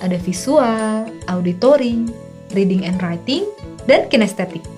[0.03, 2.07] Ada visual, auditory,
[2.55, 3.47] reading and writing,
[3.87, 4.76] dan kinestetik.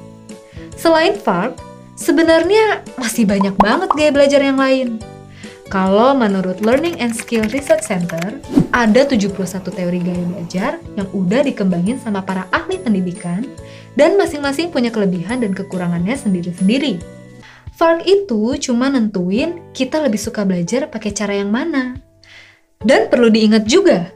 [0.78, 1.58] Selain FARC,
[1.98, 5.02] sebenarnya masih banyak banget gaya belajar yang lain.
[5.68, 8.40] Kalau menurut Learning and Skill Research Center,
[8.72, 9.34] ada 71
[9.68, 13.44] teori gaya belajar yang udah dikembangin sama para ahli pendidikan
[13.98, 17.02] dan masing-masing punya kelebihan dan kekurangannya sendiri-sendiri.
[17.74, 21.98] FARC itu cuma nentuin kita lebih suka belajar pakai cara yang mana.
[22.78, 24.14] Dan perlu diingat juga,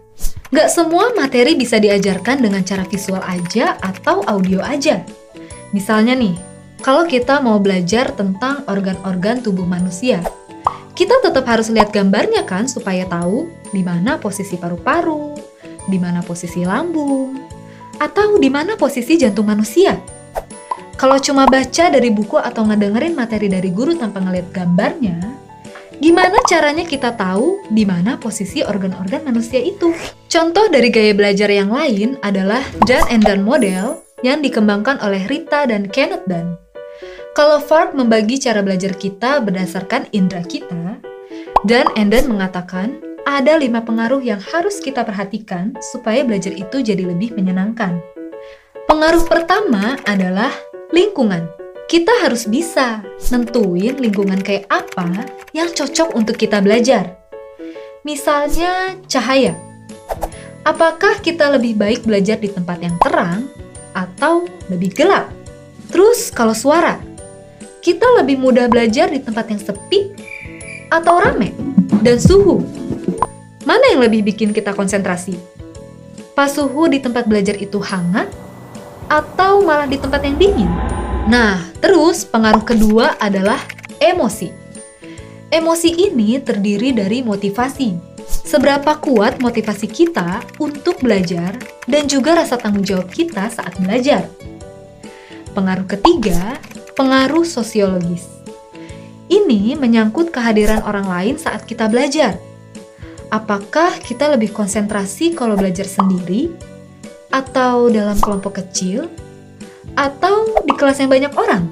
[0.55, 5.03] nggak semua materi bisa diajarkan dengan cara visual aja atau audio aja.
[5.75, 6.52] Misalnya nih,
[6.83, 10.19] kalau kita mau belajar tentang organ-organ tubuh manusia,
[10.99, 15.39] kita tetap harus lihat gambarnya kan supaya tahu di mana posisi paru-paru,
[15.87, 17.39] di mana posisi lambung,
[18.03, 19.95] atau di mana posisi jantung manusia.
[20.99, 25.19] Kalau cuma baca dari buku atau ngedengerin materi dari guru tanpa ngeliat gambarnya,
[26.03, 29.95] gimana caranya kita tahu di mana posisi organ-organ manusia itu?
[30.27, 35.67] Contoh dari gaya belajar yang lain adalah Done and Done model yang dikembangkan oleh Rita
[35.67, 36.72] dan Kenneth Dunn.
[37.33, 41.01] Kalau Fark membagi cara belajar kita berdasarkan indera kita,
[41.65, 47.33] dan Enden mengatakan ada lima pengaruh yang harus kita perhatikan supaya belajar itu jadi lebih
[47.33, 48.05] menyenangkan.
[48.85, 50.53] Pengaruh pertama adalah
[50.93, 51.49] lingkungan.
[51.89, 53.01] Kita harus bisa
[53.33, 55.25] nentuin lingkungan kayak apa
[55.57, 57.17] yang cocok untuk kita belajar.
[58.05, 59.57] Misalnya cahaya.
[60.69, 63.49] Apakah kita lebih baik belajar di tempat yang terang
[63.97, 65.33] atau lebih gelap?
[65.89, 67.12] Terus kalau suara,
[67.83, 70.15] kita lebih mudah belajar di tempat yang sepi
[70.87, 71.51] atau rame?
[71.99, 72.63] Dan suhu,
[73.67, 75.35] mana yang lebih bikin kita konsentrasi?
[76.33, 78.31] Pas suhu di tempat belajar itu hangat
[79.11, 80.71] atau malah di tempat yang dingin?
[81.27, 83.59] Nah, terus pengaruh kedua adalah
[83.99, 84.55] emosi.
[85.53, 88.15] Emosi ini terdiri dari motivasi.
[88.25, 94.25] Seberapa kuat motivasi kita untuk belajar dan juga rasa tanggung jawab kita saat belajar.
[95.53, 96.57] Pengaruh ketiga,
[96.95, 98.29] pengaruh sosiologis.
[99.33, 102.37] Ini menyangkut kehadiran orang lain saat kita belajar.
[103.33, 106.53] Apakah kita lebih konsentrasi kalau belajar sendiri,
[107.33, 109.09] atau dalam kelompok kecil,
[109.97, 111.65] atau di kelas yang banyak orang?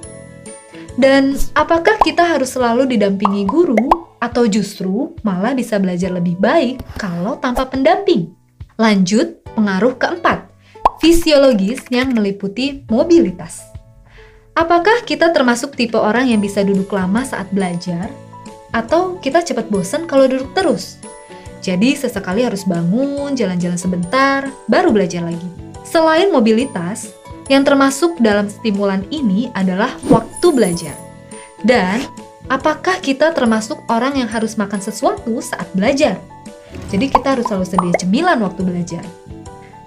[0.97, 3.77] Dan apakah kita harus selalu didampingi guru,
[4.21, 8.33] atau justru malah bisa belajar lebih baik kalau tanpa pendamping?
[8.81, 10.49] Lanjut, pengaruh keempat,
[11.05, 13.80] fisiologis yang meliputi mobilitas.
[14.61, 18.13] Apakah kita termasuk tipe orang yang bisa duduk lama saat belajar?
[18.77, 21.01] Atau kita cepat bosan kalau duduk terus?
[21.65, 25.49] Jadi sesekali harus bangun, jalan-jalan sebentar, baru belajar lagi.
[25.89, 27.09] Selain mobilitas,
[27.49, 30.93] yang termasuk dalam stimulan ini adalah waktu belajar.
[31.65, 32.05] Dan
[32.53, 36.21] apakah kita termasuk orang yang harus makan sesuatu saat belajar?
[36.93, 39.05] Jadi kita harus selalu sedia cemilan waktu belajar.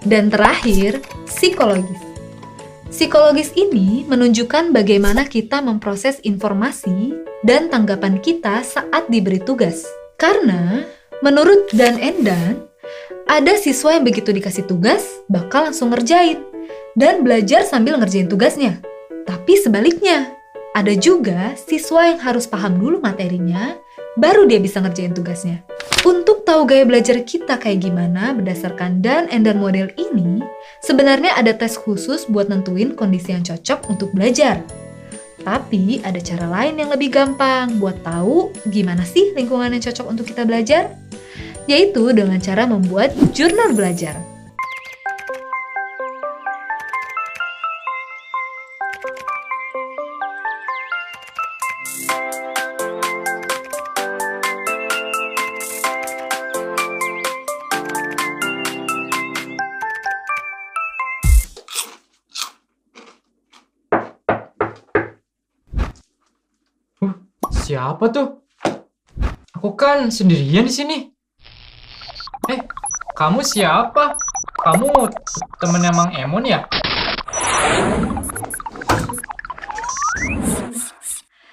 [0.02, 0.98] Dan terakhir,
[1.30, 2.13] psikologis.
[2.94, 7.10] Psikologis ini menunjukkan bagaimana kita memproses informasi
[7.42, 9.82] dan tanggapan kita saat diberi tugas.
[10.22, 10.86] Karena
[11.26, 12.70] menurut Dan Endan,
[13.26, 16.38] ada siswa yang begitu dikasih tugas bakal langsung ngerjain
[16.94, 18.78] dan belajar sambil ngerjain tugasnya.
[19.26, 20.30] Tapi sebaliknya,
[20.78, 23.74] ada juga siswa yang harus paham dulu materinya,
[24.18, 25.64] baru dia bisa ngerjain tugasnya.
[26.04, 30.44] Untuk tahu gaya belajar kita kayak gimana berdasarkan Dan Endan model ini,
[30.84, 34.60] sebenarnya ada tes khusus buat nentuin kondisi yang cocok untuk belajar.
[35.44, 40.26] Tapi ada cara lain yang lebih gampang buat tahu gimana sih lingkungan yang cocok untuk
[40.28, 40.92] kita belajar,
[41.68, 44.33] yaitu dengan cara membuat jurnal belajar.
[67.64, 68.44] Siapa tuh?
[69.56, 70.98] Aku kan sendirian di sini.
[72.52, 72.60] Eh,
[73.16, 74.20] kamu siapa?
[74.60, 76.68] Kamu t- temennya Mang Emon ya?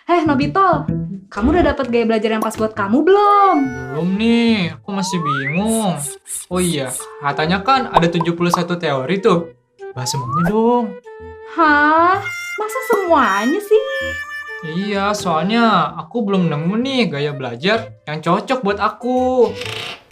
[0.04, 0.90] Eh Nobito,
[1.30, 3.56] kamu udah dapat gaya belajar yang pas buat kamu belum?
[3.94, 5.94] Belum nih, aku masih bingung.
[6.50, 6.90] Oh iya,
[7.22, 8.34] katanya kan ada 71
[8.74, 9.54] teori tuh.
[9.94, 10.98] Bahas semuanya dong.
[11.54, 12.18] Hah?
[12.58, 13.82] Masa semuanya sih?
[14.60, 19.48] Iya, soalnya aku belum nemu nih gaya belajar yang cocok buat aku.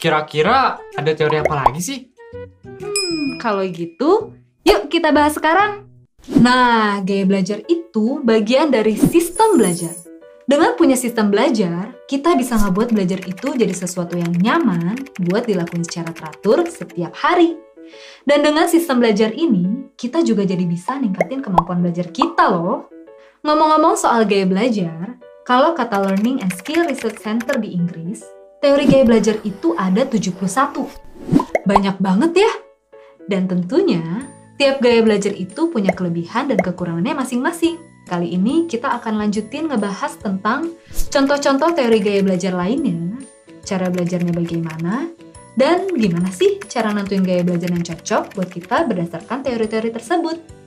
[0.00, 1.98] Kira-kira ada teori apa lagi sih?
[2.64, 4.32] Hmm, kalau gitu,
[4.64, 5.84] yuk kita bahas sekarang.
[6.40, 9.92] Nah, gaya belajar itu bagian dari sistem belajar.
[10.48, 14.96] Dengan punya sistem belajar, kita bisa ngebuat belajar itu jadi sesuatu yang nyaman
[15.28, 17.52] buat dilakukan secara teratur setiap hari.
[18.24, 22.88] Dan dengan sistem belajar ini, kita juga jadi bisa ningkatin kemampuan belajar kita loh.
[23.48, 25.16] Ngomong-ngomong soal gaya belajar,
[25.48, 28.20] kalau kata Learning and Skill Research Center di Inggris,
[28.60, 30.36] teori gaya belajar itu ada 71.
[31.64, 32.52] Banyak banget ya.
[33.24, 34.04] Dan tentunya,
[34.60, 37.80] tiap gaya belajar itu punya kelebihan dan kekurangannya masing-masing.
[38.04, 40.76] Kali ini kita akan lanjutin ngebahas tentang
[41.08, 43.16] contoh-contoh teori gaya belajar lainnya,
[43.64, 45.08] cara belajarnya bagaimana,
[45.56, 50.57] dan gimana sih cara nentuin gaya belajar yang cocok buat kita berdasarkan teori-teori tersebut.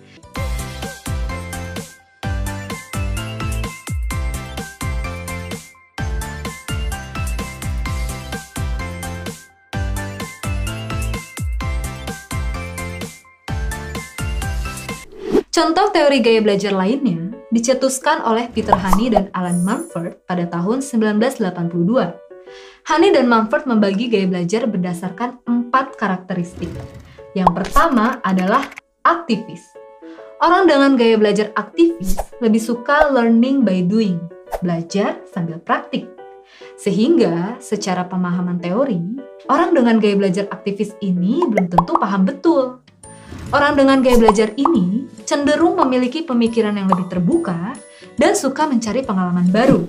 [15.52, 21.68] Contoh teori gaya belajar lainnya dicetuskan oleh Peter Honey dan Alan Mumford pada tahun 1982.
[22.88, 26.72] Honey dan Mumford membagi gaya belajar berdasarkan empat karakteristik.
[27.36, 28.64] Yang pertama adalah
[29.04, 29.60] aktivis.
[30.40, 34.24] Orang dengan gaya belajar aktivis lebih suka learning by doing,
[34.64, 36.08] belajar sambil praktik.
[36.80, 39.04] Sehingga secara pemahaman teori,
[39.52, 42.81] orang dengan gaya belajar aktivis ini belum tentu paham betul.
[43.52, 47.76] Orang dengan gaya belajar ini cenderung memiliki pemikiran yang lebih terbuka
[48.16, 49.84] dan suka mencari pengalaman baru.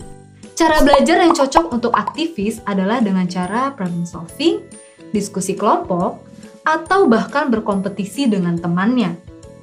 [0.59, 4.67] Cara belajar yang cocok untuk aktivis adalah dengan cara problem solving,
[5.15, 6.19] diskusi kelompok,
[6.67, 9.15] atau bahkan berkompetisi dengan temannya.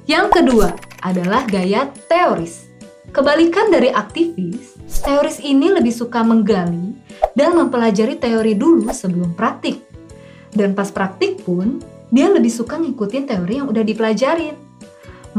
[0.08, 0.72] Yang kedua
[1.04, 2.72] adalah gaya teoris.
[3.12, 6.96] Kebalikan dari aktivis, teoris ini lebih suka menggali
[7.36, 9.84] dan mempelajari teori dulu sebelum praktik.
[10.56, 14.54] Dan pas praktik pun, dia lebih suka ngikutin teori yang udah dipelajarin.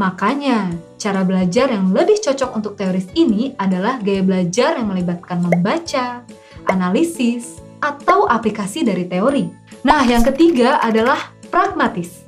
[0.00, 6.24] Makanya, cara belajar yang lebih cocok untuk teoris ini adalah gaya belajar yang melibatkan membaca,
[6.72, 9.52] analisis, atau aplikasi dari teori.
[9.84, 12.24] Nah, yang ketiga adalah pragmatis.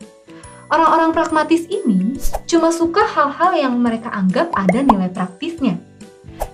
[0.68, 2.18] Orang-orang pragmatis ini
[2.51, 5.78] cuma suka hal-hal yang mereka anggap ada nilai praktisnya.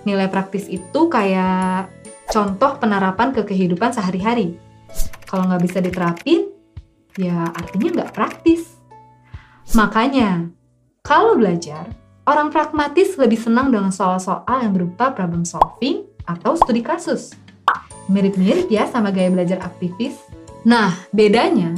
[0.05, 1.89] Nilai praktis itu kayak
[2.29, 4.55] contoh penerapan ke kehidupan sehari-hari.
[5.25, 6.50] Kalau nggak bisa diterapin,
[7.19, 8.79] ya artinya nggak praktis.
[9.71, 10.51] Makanya,
[11.01, 11.87] kalau belajar,
[12.27, 17.33] orang pragmatis lebih senang dengan soal-soal yang berupa problem solving atau studi kasus.
[18.11, 20.19] Mirip-mirip ya sama gaya belajar aktivis.
[20.67, 21.71] Nah, bedanya,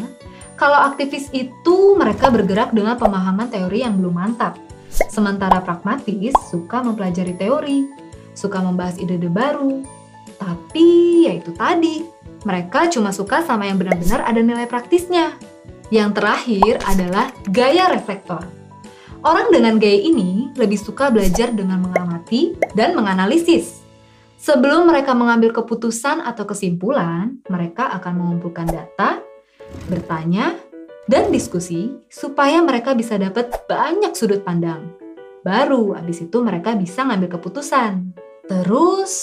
[0.58, 4.58] kalau aktivis itu mereka bergerak dengan pemahaman teori yang belum mantap.
[4.90, 7.90] Sementara pragmatis suka mempelajari teori,
[8.38, 9.82] suka membahas ide-ide baru.
[10.38, 10.88] Tapi
[11.30, 12.06] ya itu tadi,
[12.44, 15.36] mereka cuma suka sama yang benar-benar ada nilai praktisnya.
[15.88, 18.44] Yang terakhir adalah gaya reflektor.
[19.24, 23.80] Orang dengan gaya ini lebih suka belajar dengan mengamati dan menganalisis.
[24.36, 29.24] Sebelum mereka mengambil keputusan atau kesimpulan, mereka akan mengumpulkan data,
[29.88, 30.60] bertanya,
[31.08, 34.92] dan diskusi supaya mereka bisa dapat banyak sudut pandang.
[35.48, 38.12] Baru abis itu mereka bisa ngambil keputusan.
[38.44, 39.14] Terus,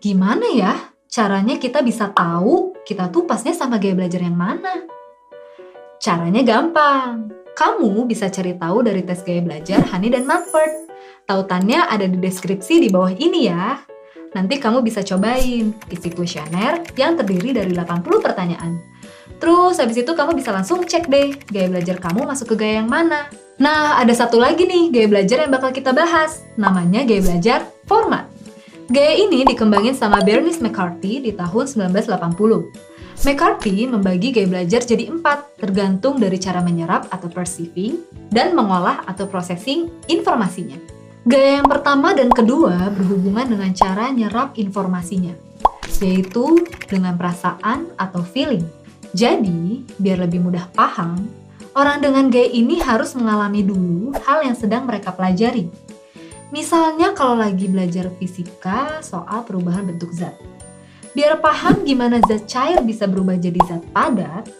[0.00, 4.88] gimana ya caranya kita bisa tahu kita tuh pasnya sama gaya belajar yang mana?
[6.00, 7.28] Caranya gampang.
[7.52, 10.88] Kamu bisa cari tahu dari tes gaya belajar Hani dan Manford.
[11.28, 13.76] Tautannya ada di deskripsi di bawah ini ya.
[14.32, 18.80] Nanti kamu bisa cobain isi kuesioner yang terdiri dari 80 pertanyaan.
[19.36, 22.88] Terus habis itu kamu bisa langsung cek deh gaya belajar kamu masuk ke gaya yang
[22.88, 23.28] mana.
[23.60, 26.40] Nah, ada satu lagi nih gaya belajar yang bakal kita bahas.
[26.56, 28.31] Namanya gaya belajar format.
[28.90, 33.22] Gaya ini dikembangin sama Bernice McCarthy di tahun 1980.
[33.22, 38.02] McCarthy membagi gaya belajar jadi empat, tergantung dari cara menyerap atau perceiving,
[38.34, 40.74] dan mengolah atau processing informasinya.
[41.22, 45.38] Gaya yang pertama dan kedua berhubungan dengan cara nyerap informasinya,
[46.02, 48.66] yaitu dengan perasaan atau feeling.
[49.14, 51.30] Jadi, biar lebih mudah paham,
[51.78, 55.70] orang dengan gaya ini harus mengalami dulu hal yang sedang mereka pelajari.
[56.52, 60.36] Misalnya kalau lagi belajar fisika soal perubahan bentuk zat.
[61.16, 64.52] Biar paham gimana zat cair bisa berubah jadi zat padat,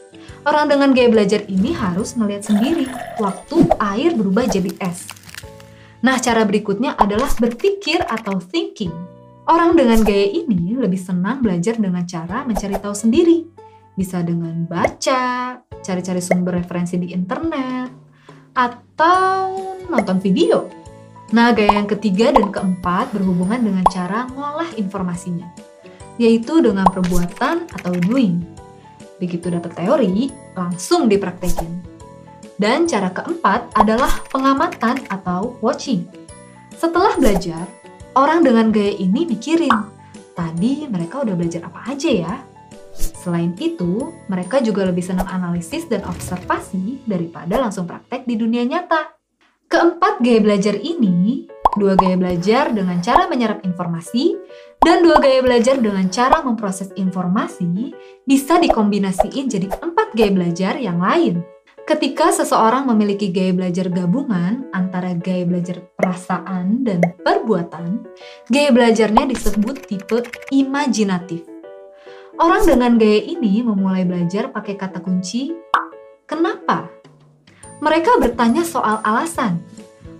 [0.48, 2.88] orang dengan gaya belajar ini harus melihat sendiri
[3.20, 5.04] waktu air berubah jadi es.
[6.00, 8.90] Nah, cara berikutnya adalah berpikir atau thinking.
[9.44, 13.44] Orang dengan gaya ini lebih senang belajar dengan cara mencari tahu sendiri.
[13.92, 17.92] Bisa dengan baca, cari-cari sumber referensi di internet,
[18.56, 20.81] atau nonton video.
[21.32, 25.72] Nah, gaya yang ketiga dan keempat berhubungan dengan cara ngolah informasinya
[26.20, 28.42] yaitu dengan perbuatan atau doing.
[29.16, 30.28] Begitu dapat teori,
[30.58, 31.70] langsung dipraktekin.
[32.58, 36.04] Dan cara keempat adalah pengamatan atau watching.
[36.74, 37.64] Setelah belajar,
[38.18, 39.72] orang dengan gaya ini mikirin,
[40.34, 42.34] tadi mereka udah belajar apa aja ya?
[42.92, 49.21] Selain itu, mereka juga lebih senang analisis dan observasi daripada langsung praktek di dunia nyata.
[49.72, 51.48] Keempat gaya belajar ini
[51.80, 54.36] dua gaya belajar dengan cara menyerap informasi,
[54.84, 57.96] dan dua gaya belajar dengan cara memproses informasi
[58.28, 61.40] bisa dikombinasiin jadi empat gaya belajar yang lain.
[61.88, 68.04] Ketika seseorang memiliki gaya belajar gabungan antara gaya belajar perasaan dan perbuatan,
[68.52, 70.20] gaya belajarnya disebut tipe
[70.52, 71.48] imajinatif.
[72.36, 75.48] Orang dengan gaya ini memulai belajar pakai kata kunci
[76.28, 77.01] "kenapa".
[77.82, 79.58] Mereka bertanya soal alasan,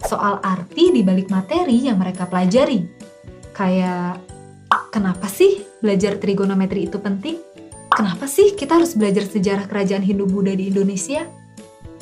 [0.03, 2.83] soal arti di balik materi yang mereka pelajari.
[3.55, 4.19] Kayak,
[4.91, 7.39] kenapa sih belajar trigonometri itu penting?
[7.87, 11.23] Kenapa sih kita harus belajar sejarah kerajaan Hindu-Buddha di Indonesia?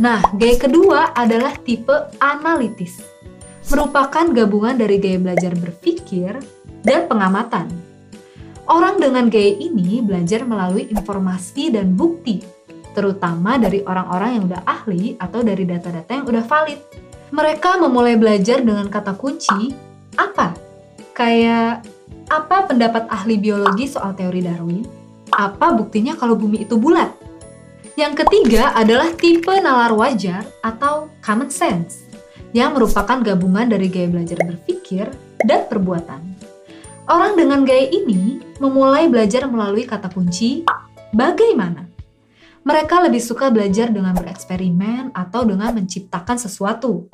[0.00, 1.92] Nah, gaya kedua adalah tipe
[2.24, 3.04] analitis.
[3.68, 6.40] Merupakan gabungan dari gaya belajar berpikir
[6.80, 7.68] dan pengamatan.
[8.64, 12.40] Orang dengan gaya ini belajar melalui informasi dan bukti,
[12.92, 16.80] terutama dari orang-orang yang udah ahli atau dari data-data yang udah valid.
[17.30, 19.70] Mereka memulai belajar dengan kata kunci
[20.18, 20.54] apa?
[21.14, 21.86] Kayak
[22.30, 24.82] apa pendapat ahli biologi soal teori Darwin?
[25.30, 27.10] Apa buktinya kalau bumi itu bulat?
[27.98, 32.06] Yang ketiga adalah tipe nalar wajar atau common sense,
[32.54, 35.10] yang merupakan gabungan dari gaya belajar berpikir
[35.42, 36.22] dan perbuatan.
[37.10, 40.62] Orang dengan gaya ini memulai belajar melalui kata kunci
[41.10, 41.89] bagaimana.
[42.60, 47.08] Mereka lebih suka belajar dengan bereksperimen atau dengan menciptakan sesuatu.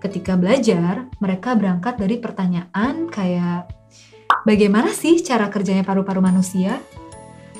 [0.00, 3.68] Ketika belajar, mereka berangkat dari pertanyaan kayak
[4.48, 6.80] bagaimana sih cara kerjanya paru-paru manusia?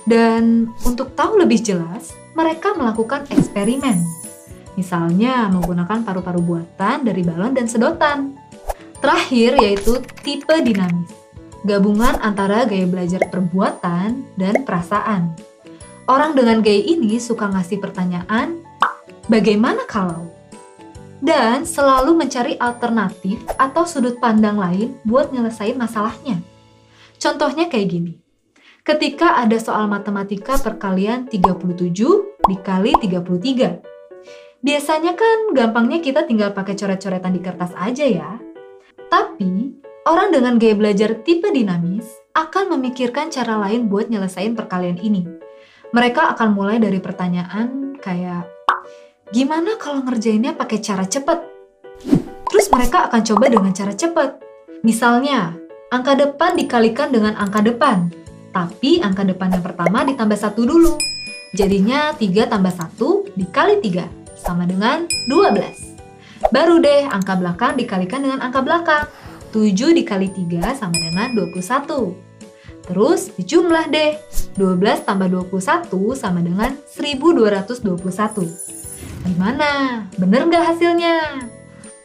[0.08, 4.00] Dan untuk tahu lebih jelas, mereka melakukan eksperimen.
[4.80, 8.40] Misalnya menggunakan paru-paru buatan dari balon dan sedotan.
[9.04, 11.12] Terakhir yaitu tipe dinamis.
[11.66, 15.34] Gabungan antara gaya belajar perbuatan dan perasaan.
[16.08, 18.64] Orang dengan gaya ini suka ngasih pertanyaan,
[19.28, 20.32] bagaimana kalau?
[21.20, 26.40] Dan selalu mencari alternatif atau sudut pandang lain buat nyelesain masalahnya.
[27.20, 28.14] Contohnya kayak gini
[28.88, 31.92] ketika ada soal matematika perkalian 37
[32.48, 34.64] dikali 33.
[34.64, 38.40] Biasanya kan gampangnya kita tinggal pakai coret-coretan di kertas aja ya.
[39.12, 39.76] Tapi,
[40.08, 45.47] orang dengan gaya belajar tipe dinamis akan memikirkan cara lain buat nyelesain perkalian ini.
[45.88, 48.44] Mereka akan mulai dari pertanyaan kayak,
[49.32, 51.38] gimana kalau ngerjainnya pakai cara cepet?
[52.48, 54.30] Terus mereka akan coba dengan cara cepet.
[54.84, 55.56] Misalnya,
[55.88, 58.12] angka depan dikalikan dengan angka depan
[58.52, 60.98] tapi angka depan yang pertama ditambah satu dulu.
[61.56, 66.52] Jadinya 3 tambah 1 dikali 3 sama dengan 12.
[66.52, 69.08] Baru deh angka belakang dikalikan dengan angka belakang.
[69.54, 72.27] 7 dikali 3 sama dengan 21.
[72.88, 74.16] Terus dijumlah deh.
[74.56, 78.48] 12 tambah 21 sama dengan 1221.
[79.28, 80.02] Gimana?
[80.16, 81.44] Bener nggak hasilnya?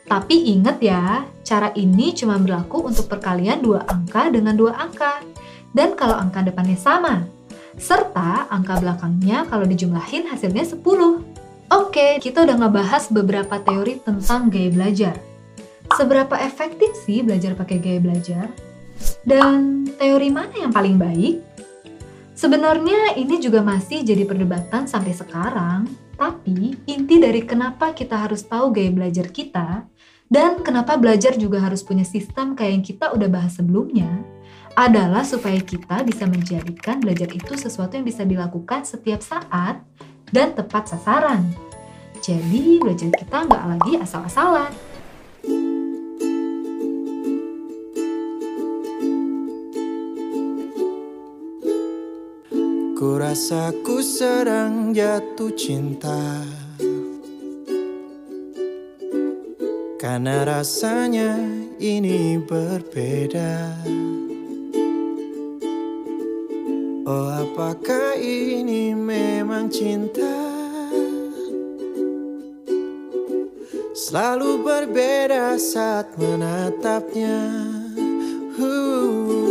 [0.03, 5.23] Tapi ingat ya, cara ini cuma berlaku untuk perkalian dua angka dengan dua angka
[5.71, 7.23] dan kalau angka depannya sama.
[7.79, 10.77] Serta angka belakangnya kalau dijumlahin hasilnya 10.
[11.73, 15.15] Oke, kita udah ngebahas beberapa teori tentang gaya belajar.
[15.97, 18.45] Seberapa efektif sih belajar pakai gaya belajar?
[19.24, 21.41] Dan teori mana yang paling baik?
[22.34, 25.88] Sebenarnya ini juga masih jadi perdebatan sampai sekarang,
[26.18, 29.86] tapi inti dari kenapa kita harus tahu gaya belajar kita
[30.34, 34.10] dan kenapa belajar juga harus punya sistem kayak yang kita udah bahas sebelumnya,
[34.74, 39.78] adalah supaya kita bisa menjadikan belajar itu sesuatu yang bisa dilakukan setiap saat
[40.34, 41.45] dan tepat sasaran.
[42.18, 44.92] Jadi belajar kita nggak lagi asal-asalan.
[53.04, 56.39] Ku rasa ku sedang jatuh cinta.
[59.99, 61.36] Karena rasanya
[61.84, 63.76] ini berbeda.
[67.04, 70.39] Oh apakah ini memang cinta?
[73.91, 77.51] Selalu berbeda saat menatapnya.
[78.56, 79.42] Uh,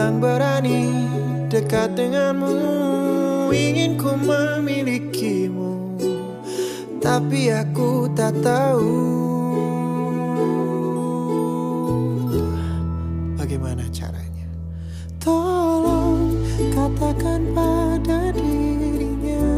[0.00, 0.88] Hilang berani
[1.52, 2.56] dekat denganmu
[3.52, 5.92] Ingin ku memilikimu
[7.04, 8.96] Tapi aku tak tahu.
[13.36, 14.48] Bagaimana caranya?
[15.20, 16.32] Tolong
[16.72, 19.52] katakan pada dirinya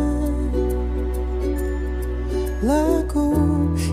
[2.67, 3.31] Lagu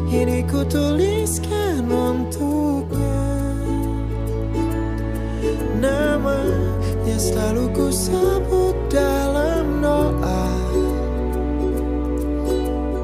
[0.10, 2.59] ini ku tuliskan untuknya
[7.30, 10.50] selalu ku sebut dalam doa.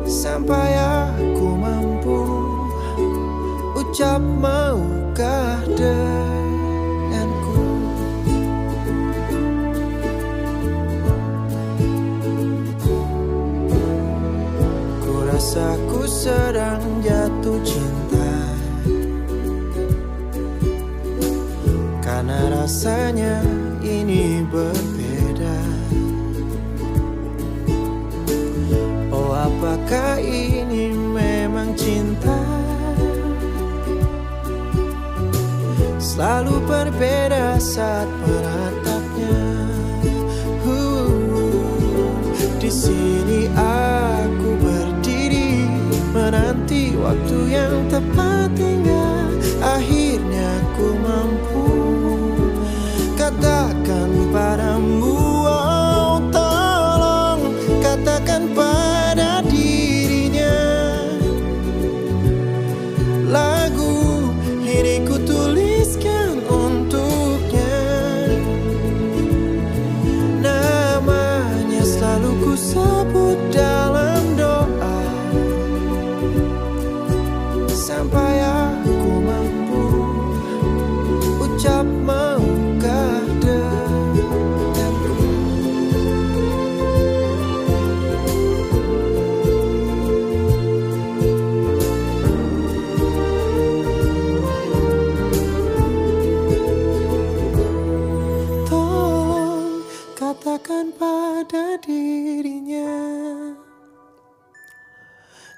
[0.10, 2.26] Sampai aku mampu
[3.78, 7.62] ucap maukah denganku?
[15.06, 18.34] Ku rasa ku sedang jatuh cinta.
[22.02, 23.55] Karena rasanya
[24.56, 25.58] berbeda.
[29.12, 32.40] Oh apakah ini memang cinta?
[36.00, 39.42] Selalu berbeda saat menatapnya
[40.64, 41.12] uh,
[42.56, 45.68] Di sini aku berdiri
[46.16, 48.35] Menanti waktu yang tepat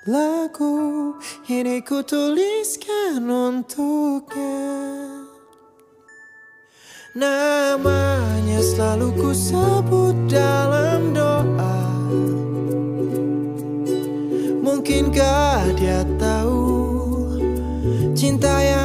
[0.07, 1.19] Lagu
[1.51, 4.63] ini ku tuliskan untuknya.
[7.11, 11.75] Namanya selalu ku sebut dalam doa.
[14.63, 16.63] Mungkinkah dia tahu
[18.15, 18.76] Cinta yang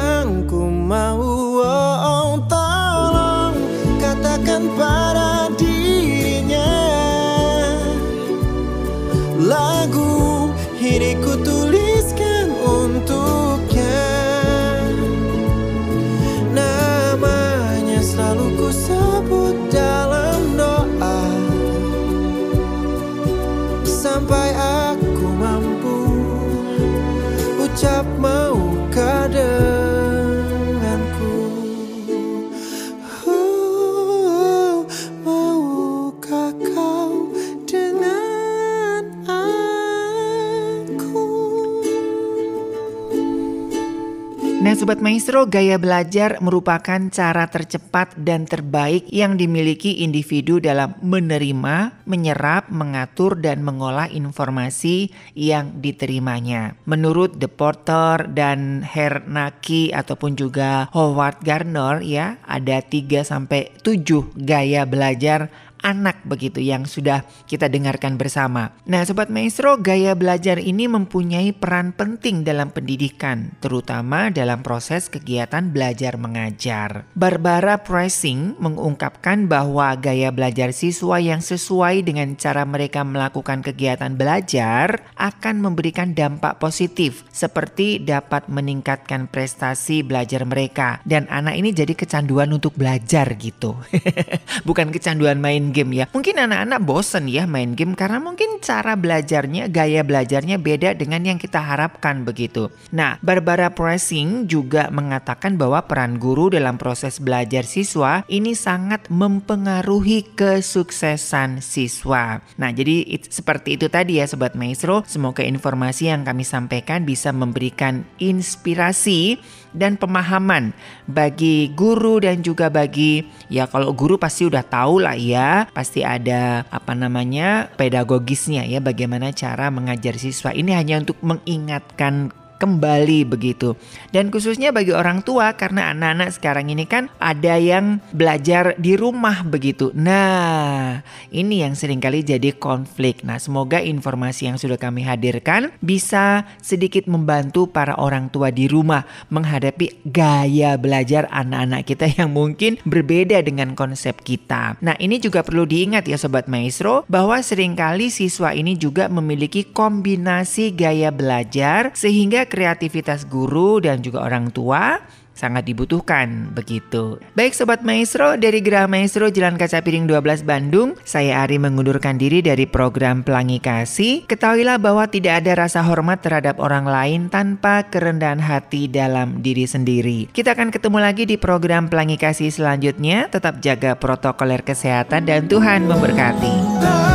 [44.83, 52.67] Sobat Maestro, gaya belajar merupakan cara tercepat dan terbaik yang dimiliki individu dalam menerima, menyerap,
[52.67, 55.07] mengatur, dan mengolah informasi
[55.39, 56.75] yang diterimanya.
[56.83, 64.83] Menurut The Porter dan Hernaki ataupun juga Howard Gardner ya, ada 3 sampai 7 gaya
[64.83, 65.47] belajar
[65.83, 68.71] anak begitu yang sudah kita dengarkan bersama.
[68.87, 75.69] Nah, sobat maestro, gaya belajar ini mempunyai peran penting dalam pendidikan, terutama dalam proses kegiatan
[75.69, 77.03] belajar mengajar.
[77.13, 85.03] Barbara Pricing mengungkapkan bahwa gaya belajar siswa yang sesuai dengan cara mereka melakukan kegiatan belajar
[85.19, 92.47] akan memberikan dampak positif seperti dapat meningkatkan prestasi belajar mereka dan anak ini jadi kecanduan
[92.55, 93.75] untuk belajar gitu.
[94.67, 96.05] Bukan kecanduan main game ya.
[96.13, 101.41] Mungkin anak-anak bosen ya main game karena mungkin cara belajarnya, gaya belajarnya beda dengan yang
[101.41, 102.69] kita harapkan begitu.
[102.93, 110.37] Nah, Barbara Pressing juga mengatakan bahwa peran guru dalam proses belajar siswa ini sangat mempengaruhi
[110.37, 112.45] kesuksesan siswa.
[112.61, 115.01] Nah, jadi it- seperti itu tadi ya Sobat Maestro.
[115.09, 119.41] Semoga informasi yang kami sampaikan bisa memberikan inspirasi
[119.73, 120.71] dan pemahaman
[121.09, 126.63] bagi guru dan juga bagi ya kalau guru pasti udah tahu lah ya pasti ada
[126.69, 130.53] apa namanya pedagogisnya ya bagaimana cara mengajar siswa.
[130.53, 133.75] Ini hanya untuk mengingatkan kembali begitu.
[134.15, 139.43] Dan khususnya bagi orang tua karena anak-anak sekarang ini kan ada yang belajar di rumah
[139.43, 139.91] begitu.
[139.91, 143.27] Nah, ini yang sering kali jadi konflik.
[143.27, 149.03] Nah, semoga informasi yang sudah kami hadirkan bisa sedikit membantu para orang tua di rumah
[149.27, 154.79] menghadapi gaya belajar anak-anak kita yang mungkin berbeda dengan konsep kita.
[154.79, 159.67] Nah, ini juga perlu diingat ya sobat maestro bahwa sering kali siswa ini juga memiliki
[159.67, 165.01] kombinasi gaya belajar sehingga kreativitas guru dan juga orang tua
[165.33, 167.17] sangat dibutuhkan begitu.
[167.33, 172.45] Baik sobat maestro dari Geraha Maestro Jalan Kaca Piring 12 Bandung, saya Ari mengundurkan diri
[172.45, 174.29] dari program Pelangi Kasih.
[174.29, 180.29] Ketahuilah bahwa tidak ada rasa hormat terhadap orang lain tanpa kerendahan hati dalam diri sendiri.
[180.29, 183.27] Kita akan ketemu lagi di program Pelangi Kasih selanjutnya.
[183.33, 187.12] Tetap jaga protokoler kesehatan dan Tuhan memberkati.